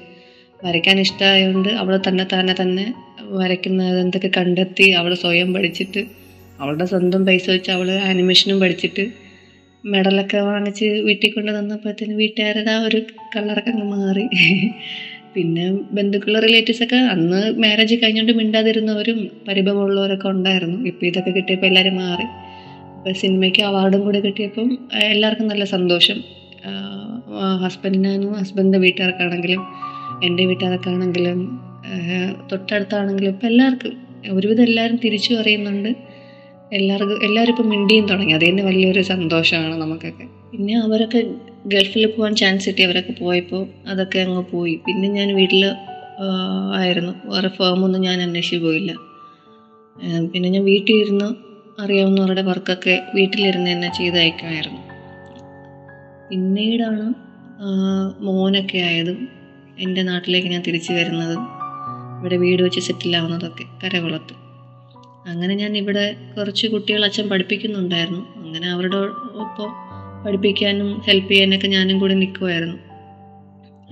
വരയ്ക്കാൻ 0.64 1.00
ഇഷ്ടമായതുകൊണ്ട് 1.00 1.68
അവൾ 1.68 2.00
തന്നെ 2.08 2.24
തന്നെ 2.34 2.54
തന്നെ 2.60 2.86
വരയ്ക്കുന്നത് 3.20 4.00
എന്തൊക്കെ 4.00 4.30
കണ്ടെത്തി 4.36 4.86
അവൾ 4.90 5.14
സ്വയം 5.14 5.52
പഠിച്ചിട്ട് 5.52 6.06
അവളുടെ 6.60 6.84
സ്വന്തം 6.84 7.26
പൈസ 7.26 7.50
വെച്ച് 7.50 7.70
അവൾ 7.70 7.90
ആനിമേഷനും 7.90 8.60
പഠിച്ചിട്ട് 8.60 9.04
മെഡലൊക്കെ 9.84 10.38
വാങ്ങിച്ച് 10.38 10.84
വീട്ടിൽ 11.06 11.30
കൊണ്ട് 11.34 11.52
തന്നപ്പോഴത്തേന് 11.58 12.14
വീട്ടുകാരുടെ 12.14 12.70
ആ 12.70 12.78
ഒരു 12.88 12.98
കളറൊക്കെ 13.34 13.70
അങ്ങ് 13.70 13.86
മാറി. 13.96 14.24
പിന്നെ 15.34 15.64
ബന്ധുക്കളുടെ 15.96 16.40
റിലേറ്റീവ്സൊക്കെ 16.46 16.96
അന്ന് 16.96 17.40
മാരേജ് 17.62 17.94
കഴിഞ്ഞുകൊണ്ട് 18.02 18.32
മിണ്ടാതിരുന്നവരും 18.32 19.18
പരിഭവമുള്ളവരൊക്കെ 19.48 20.28
ഉണ്ടായിരുന്നു. 20.28 20.78
ഇപ്പോൾ 20.86 21.06
ഇതൊക്കെ 21.06 21.30
കിട്ടിയപ്പോൾ 21.30 21.66
എല്ലാവരും 21.66 21.96
മാറി. 21.96 22.26
ഇപ്പോൾ 22.96 23.12
സിനിമയ്ക്ക് 23.12 23.62
അവാർഡും 23.62 24.02
കൂടെ 24.04 24.20
കിട്ടിയപ്പം 24.20 24.68
എല്ലാവർക്കും 25.14 25.48
നല്ല 25.48 25.64
സന്തോഷം. 25.64 26.18
ഹസ്ബൻഡിനും 27.64 28.32
ഹസ്ബൻഡിന്റെ 28.40 28.78
വീട്ടുകാർക്കാണെങ്കിലും 28.78 29.62
എന്റെ 30.26 30.44
വീട്ടുകാർക്കാണെങ്കിലും 30.46 31.38
തൊട്ടടുത്താണെങ്കിലും 32.50 33.30
ഇപ്പം 33.30 33.46
എല്ലാവർക്കും 33.46 33.94
ഒരുവിധം 34.36 34.62
എല്ലാവരും 34.62 34.96
തിരിച്ചു 34.96 35.34
അറിയുന്നുണ്ട്. 35.34 36.11
എല്ലാവർക്കും 36.76 37.24
എല്ലാവരും 37.26 37.52
ഇപ്പം 37.52 37.68
മിണ്ടിയും 37.68 38.04
തുടങ്ങി. 38.08 38.32
അത് 38.32 38.44
തന്നെ 38.48 38.62
വലിയൊരു 38.62 39.02
സന്തോഷമാണ് 39.02 39.74
നമുക്കൊക്കെ. 39.80 40.26
പിന്നെ 40.52 40.74
അവരൊക്കെ 40.80 41.20
ഗൾഫിൽ 41.66 42.06
പോകാൻ 42.06 42.36
ചാൻസ് 42.36 42.68
കിട്ടി. 42.68 42.82
അവരൊക്കെ 42.82 43.12
പോയപ്പോൾ 43.12 43.66
അതൊക്കെ 43.88 44.18
അങ്ങ് 44.18 44.42
പോയി. 44.52 44.74
പിന്നെ 44.86 45.08
ഞാൻ 45.08 45.34
വീട്ടിൽ 45.34 45.64
ആയിരുന്നു. 46.74 47.12
വേറെ 47.24 47.48
ഫേമൊന്നും 47.48 48.00
ഞാൻ 48.00 48.22
അന്വേഷിച്ച് 48.22 48.64
പോയില്ല. 48.64 48.92
പിന്നെ 50.32 50.48
ഞാൻ 50.48 50.64
വീട്ടിൽ 50.64 50.94
ഇരുന്ന് 50.94 51.28
അറിയാവുന്നവരുടെ 51.82 52.42
വർക്കൊക്കെ 52.42 53.02
വീട്ടിലിരുന്ന് 53.14 53.70
തന്നെ 53.72 53.90
ചെയ്ത് 53.98 54.18
അയക്കുമായിരുന്നു. 54.18 54.80
പിന്നീടാണ് 56.30 57.06
മോനൊക്കെ 58.24 58.78
ആയതും 58.78 59.28
എന്റെ 59.78 60.02
നാട്ടിലേക്ക് 60.02 60.48
ഞാൻ 60.48 60.62
തിരിച്ചു 60.62 60.92
വരുന്നതും. 60.92 61.42
ഇവിടെ 62.20 62.36
വീട് 62.36 62.62
വെച്ച് 62.62 62.80
സെറ്റിലാവുന്നതൊക്കെ 62.80 63.64
കരകുളത്ത് 63.84 64.41
അങ്ങനെ 65.26 65.54
ഞാൻ 65.54 65.76
ഇവിടെ 65.76 66.16
കുറച്ച് 66.38 66.66
കുട്ടികൾ 66.66 67.04
അച്ഛൻ 67.04 67.28
പഠിപ്പിക്കുന്നുണ്ടായിരുന്നു. 67.28 68.20
അങ്ങനെ 68.36 68.70
അവരുടെ 68.70 68.96
ഒപ്പം 68.96 69.70
പഠിപ്പിക്കാനും 70.26 71.02
ഹെൽപ്പ് 71.06 71.30
ചെയ്യാനൊക്കെ 71.30 71.66
ഞാനും 71.66 71.98
കൂടി 71.98 72.14
നിൽക്കുമായിരുന്നു 72.14 72.76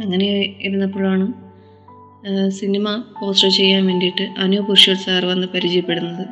അങ്ങനെ 0.02 0.26
ഇരുന്നപ്പോഴാണ് 0.60 1.50
സിനിമ 2.48 3.04
പോസ്റ്റർ 3.20 3.50
ചെയ്യാൻ 3.50 3.86
വേണ്ടിയിട്ട് 3.86 4.22
അനു 4.40 4.60
പുരുഷോർ 4.60 4.96
സാർ 4.96 5.24
വന്ന് 5.24 5.46
പരിചയപ്പെടുന്നത്. 5.54 6.26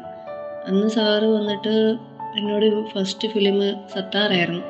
അന്ന് 0.69 0.89
സാറ് 0.89 1.25
വന്നിട്ട് 1.25 1.97
എന്നോട് 2.39 2.89
ഫസ്റ്റ് 2.89 3.29
ഫിലിം 3.29 3.61
സത്താറായിരുന്നു 3.95 4.61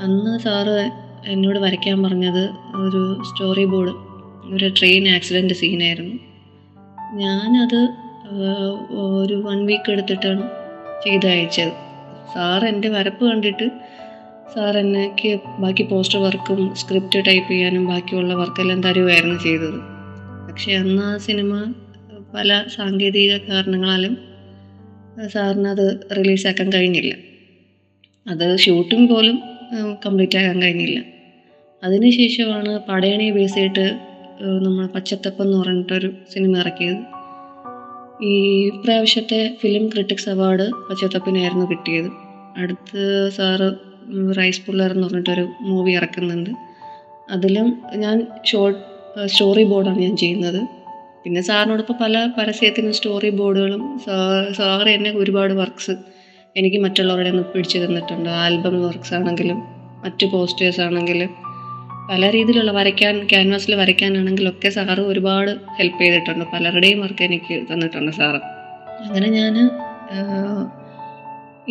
അന്ന് 0.00 0.38
സാറ് 0.38 0.90
എന്നോട് 1.26 1.58
വരയ്ക്കാൻ 1.58 2.02
പറഞ്ഞത് 2.02 2.50
ഒരു 2.74 3.22
സ്റ്റോറി 3.24 3.64
ബോർഡ് 3.64 3.92
ഒരു 4.54 4.68
ട്രെയിൻ 4.78 5.08
ആക്സിഡന്റ് 5.08 5.54
സീനായിരുന്നു 5.54 6.16
ഞാനത് 7.14 7.80
ഒരു 9.04 9.34
വൺ 9.46 9.66
വീക്ക് 9.66 9.90
എടുത്തിട്ടാണ് 9.92 10.44
ചെയ്ത് 11.04 11.26
അയച്ചത് 11.26 11.74
സാർ 12.34 12.64
എന്റെ 12.64 12.88
വരപ്പ് 12.88 13.24
കണ്ടിട്ട് 13.30 13.66
സാർ 14.54 14.78
എനിക്ക് 14.78 15.30
ബാക്കി 15.62 15.82
പോസ്റ്റർ 15.82 16.20
വർക്കും 16.20 16.74
സ്ക്രിപ്റ്റ് 16.74 17.18
ടൈപ്പ് 17.28 17.50
ചെയ്യാനും 17.52 17.86
ബാക്കിയുള്ള 17.86 18.34
വർക്കെല്ലാം 18.34 18.80
തരുമായിരുന്നു 18.82 19.38
ചെയ്തത്. 19.38 19.78
പക്ഷേ 20.48 20.72
അന്ന് 20.74 21.02
ആ 21.02 21.16
സിനിമ 21.16 21.52
പല 22.34 22.64
സാങ്കേതിക 22.76 23.32
കാരണങ്ങളാലും 23.48 24.14
സാറിനത് 25.32 25.86
റിലീസാക്കാൻ 26.16 26.72
കഴിഞ്ഞില്ല. 26.72 27.14
അത് 28.26 28.56
ഷൂട്ടിംഗ് 28.58 29.08
പോലും 29.12 29.36
കംപ്ലീറ്റ് 30.04 30.38
ആക്കാൻ 30.38 30.62
കഴിഞ്ഞില്ല. 30.62 30.98
അതിനുശേഷമാണ് 31.82 32.72
പടയണിയെ 32.88 33.30
ബേസ് 33.30 33.54
ചെയ്തിട്ട് 33.54 33.86
നമ്മൾ 34.66 34.84
പച്ചത്തപ്പം 34.86 35.44
എന്ന് 35.44 35.58
പറഞ്ഞിട്ടൊരു 35.58 36.10
സിനിമ 36.32 36.52
ഇറക്കിയത്. 36.58 37.02
ഈ 38.22 38.68
പ്രാവശ്യത്തെ 38.84 39.56
ഫിലിം 39.60 39.88
ക്രിട്ടിക്സ് 39.88 40.28
അവാർഡ് 40.28 40.70
പച്ചത്തപ്പിനായിരുന്നു 40.90 41.66
കിട്ടിയത്. 41.70 42.10
അടുത്ത് 42.56 43.30
സാറ് 43.36 43.68
റൈസ് 44.38 44.62
പുള്ളർ 44.66 44.90
എന്ന് 44.92 45.06
പറഞ്ഞിട്ടൊരു 45.06 45.48
മൂവി 45.60 45.92
ഇറക്കുന്നുണ്ട്. 45.92 46.50
അതിലും 47.30 47.82
ഞാൻ 47.94 48.26
ഷോർട്ട് 48.44 48.80
സ്റ്റോറി 49.26 49.64
ബോർഡാണ് 49.64 49.98
ഞാൻ 49.98 50.16
ചെയ്യുന്നത്. 50.16 50.60
പിന്നെ 51.24 51.40
സാറിനോടൊപ്പം 51.40 51.96
പല 52.00 52.28
പരസ്യത്തിനും 52.38 52.92
സ്റ്റോറി 52.92 53.30
ബോർഡുകളും 53.30 53.82
സാറ് 54.56 54.88
എന്നെ 54.88 55.10
ഒരുപാട് 55.10 55.54
വർക്ക്സ് 55.54 55.94
എനിക്ക് 56.56 56.78
മറ്റുള്ളവരുടെ 56.82 57.30
നിന്ന് 57.30 57.44
പിടിച്ചു 57.44 57.78
തന്നിട്ടുണ്ട്. 57.78 58.28
ആൽബം 58.28 58.82
വർക്ക്സ് 58.82 59.14
ആണെങ്കിലും 59.14 59.58
മറ്റ് 60.04 60.26
പോസ്റ്റേഴ്സ് 60.26 60.80
ആണെങ്കിലും. 60.80 61.51
പല 62.10 62.30
രീതിയിലുള്ള 62.34 62.70
വരയ്ക്കാൻ 62.78 63.14
ക്യാൻവാസിൽ 63.30 63.72
വരയ്ക്കാനാണെങ്കിലൊക്കെ 63.80 64.68
സാറ് 64.76 65.02
ഒരുപാട് 65.10 65.50
ഹെൽപ്പ് 65.78 66.00
ചെയ്തിട്ടുണ്ട്. 66.02 66.44
പലരുടെയും 66.52 66.98
വർക്ക് 67.04 67.24
എനിക്ക് 67.28 67.54
തന്നിട്ടുണ്ട് 67.70 68.12
സാറ് 68.18 68.40
അങ്ങനെ 69.04 69.28
ഞാൻ 69.38 69.54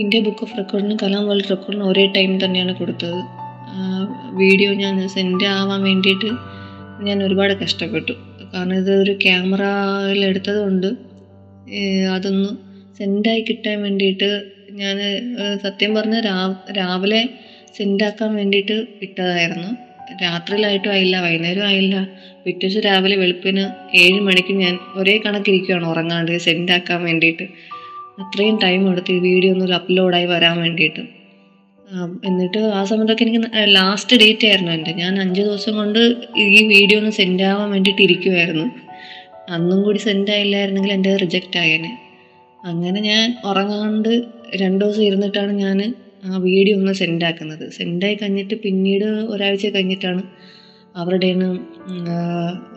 ഇന്ത്യ 0.02 0.20
ബുക്ക് 0.26 0.44
ഓഫ് 0.46 0.56
റെക്കോർഡിനും 0.58 0.98
കലാം 1.04 1.24
വേൾഡ് 1.30 1.50
റെക്കോർഡിനും 1.50 1.88
ഒരേ 1.92 2.06
ടൈം 2.18 2.32
തന്നെയാണ് 2.44 2.74
കൊടുത്തത്. 2.76 3.22
വീഡിയോ 4.42 4.72
ഞാൻ 4.84 4.96
സെൻഡ് 5.16 5.48
ആവാൻ 5.58 5.82
വേണ്ടിയിട്ട് 5.90 6.30
ഞാൻ 7.08 7.18
ഒരുപാട് 7.28 7.54
കഷ്ടപ്പെട്ടു. 7.64 8.14
കാരണം 8.54 8.76
ഇത് 8.82 8.92
ഒരു 9.04 9.14
ക്യാമറയിൽ 9.26 10.22
എടുത്തത് 10.30 10.60
കൊണ്ട് 10.66 10.90
അതൊന്ന് 12.16 12.50
സെൻഡായി 13.00 13.42
കിട്ടാൻ 13.50 13.78
വേണ്ടിയിട്ട് 13.82 14.30
ഞാൻ 14.82 14.98
സത്യം 15.64 15.92
പറഞ്ഞ 15.96 16.18
രാവിലെ 16.80 17.22
സെൻഡാക്കാൻ 17.78 18.32
വേണ്ടിയിട്ട് 18.40 18.78
ഇട്ടതായിരുന്നു. 19.06 19.72
രാത്രിയിലായിട്ടും 20.24 20.92
ആയില്ല 20.96 21.16
വൈകുന്നേരം 21.22 21.66
ആയില്ല. 21.70 21.96
പിറ്റേ 22.44 22.66
ദിവസം 22.68 22.84
രാവിലെ 22.88 23.16
വെളുപ്പിന് 23.22 23.64
ഏഴ് 24.02 24.20
മണിക്ക് 24.28 24.54
ഞാൻ 24.64 24.76
ഒരേ 25.00 25.16
കണക്കിരിക്കുകയാണ് 25.26 25.86
ഉറങ്ങാണ്ട് 25.86 26.32
സെൻഡാക്കാൻ 26.46 27.00
വേണ്ടിയിട്ട്. 27.08 27.48
അത്രയും 28.22 28.56
ടൈം 28.64 28.82
എടുത്ത് 28.92 29.12
ഈ 29.12 29.20
വീഡിയോ 29.30 29.54
ഒന്ന് 29.54 29.74
അപ്ലോഡായി 29.80 30.26
വരാൻ 30.26 30.56
വേണ്ടിയിട്ട്. 30.62 31.04
എന്നിട്ട് 32.30 32.60
ആ 32.80 32.82
സമയത്തൊക്കെ 32.90 33.24
എനിക്ക് 33.26 33.42
ലാസ്റ്റ് 33.78 34.18
ഡേറ്റ് 34.22 34.46
ആയിരുന്നു 34.50 34.72
എന്റെ. 34.72 34.92
ഞാൻ 34.92 35.14
അഞ്ച് 35.22 35.42
ദിവസം 35.42 35.74
കൊണ്ട് 35.76 36.00
ഈ 36.38 36.62
വീഡിയോ 36.76 36.98
ഒന്ന് 37.00 37.12
സെൻഡ് 37.20 37.44
ആവാൻ 37.44 37.70
വേണ്ടിയിട്ട് 37.72 38.02
ഇരിക്കുമായിരുന്നു 38.02 38.68
അന്നും 39.56 39.80
കൂടി 39.86 40.00
സെൻഡ് 40.08 40.32
ആയില്ലായിരുന്നെങ്കിൽ 40.32 40.92
എന്റെ 40.92 41.14
റിജക്റ്റ് 41.16 41.60
ആയേനെ. 41.60 41.92
അങ്ങനെ 42.64 43.00
ഞാൻ 43.00 43.28
ഉറങ്ങാണ്ട് 43.50 44.10
രണ്ട് 44.62 44.86
ദിവസം 44.86 45.04
ഇരുന്നിട്ടാണ് 45.04 45.52
ഞാൻ 45.52 45.78
ആ 46.26 46.38
വീഡിയോ 46.38 46.78
ഒന്ന് 46.78 46.94
സെൻഡ് 46.94 47.26
ആക്കുന്നത്. 47.26 47.72
സെൻഡായി 47.72 48.16
കഴിഞ്ഞിട്ട് 48.16 48.54
പിന്നീട് 48.54 49.04
ഒരാഴ്ച 49.04 49.68
കഴിഞ്ഞിട്ടാണ് 49.68 50.24
അവരുടെ 50.96 51.34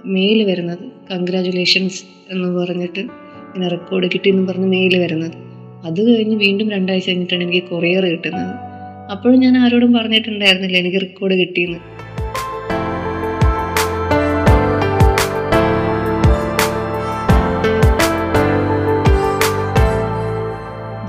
മെയിൽ 0.07 0.42
വരുന്നത്. 0.42 0.78
കൺഗ്രാജുലേഷൻസ് 1.11 2.04
എന്ന് 2.30 2.48
പറഞ്ഞിട്ട് 2.59 3.00
ഇങ്ങനെ 3.00 3.68
റെക്കോർഡ് 3.68 4.07
കിട്ടിയെന്ന് 4.07 4.48
പറഞ്ഞ് 4.48 4.66
മെയിൽ 4.66 4.98
വരുന്നത്. 4.98 5.33
അത് 5.87 6.16
കഴിഞ്ഞ് 6.16 6.37
വീണ്ടും 6.37 6.70
രണ്ടാഴ്ച 6.70 7.07
കഴിഞ്ഞിട്ടാണ് 7.07 7.42
എനിക്ക് 7.42 7.66
കൊറിയർ 7.66 8.04
കിട്ടുന്നത്. 8.04 8.54
അപ്പോഴും 9.11 9.40
ഞാൻ 9.40 9.59
ആരോടും 9.59 9.92
പറഞ്ഞിട്ടുണ്ടായിരുന്നില്ല 9.92 10.76
എനിക്ക് 10.76 11.00
റെക്കോർഡ് 11.00 11.35
കിട്ടിയെന്ന്. 11.35 11.78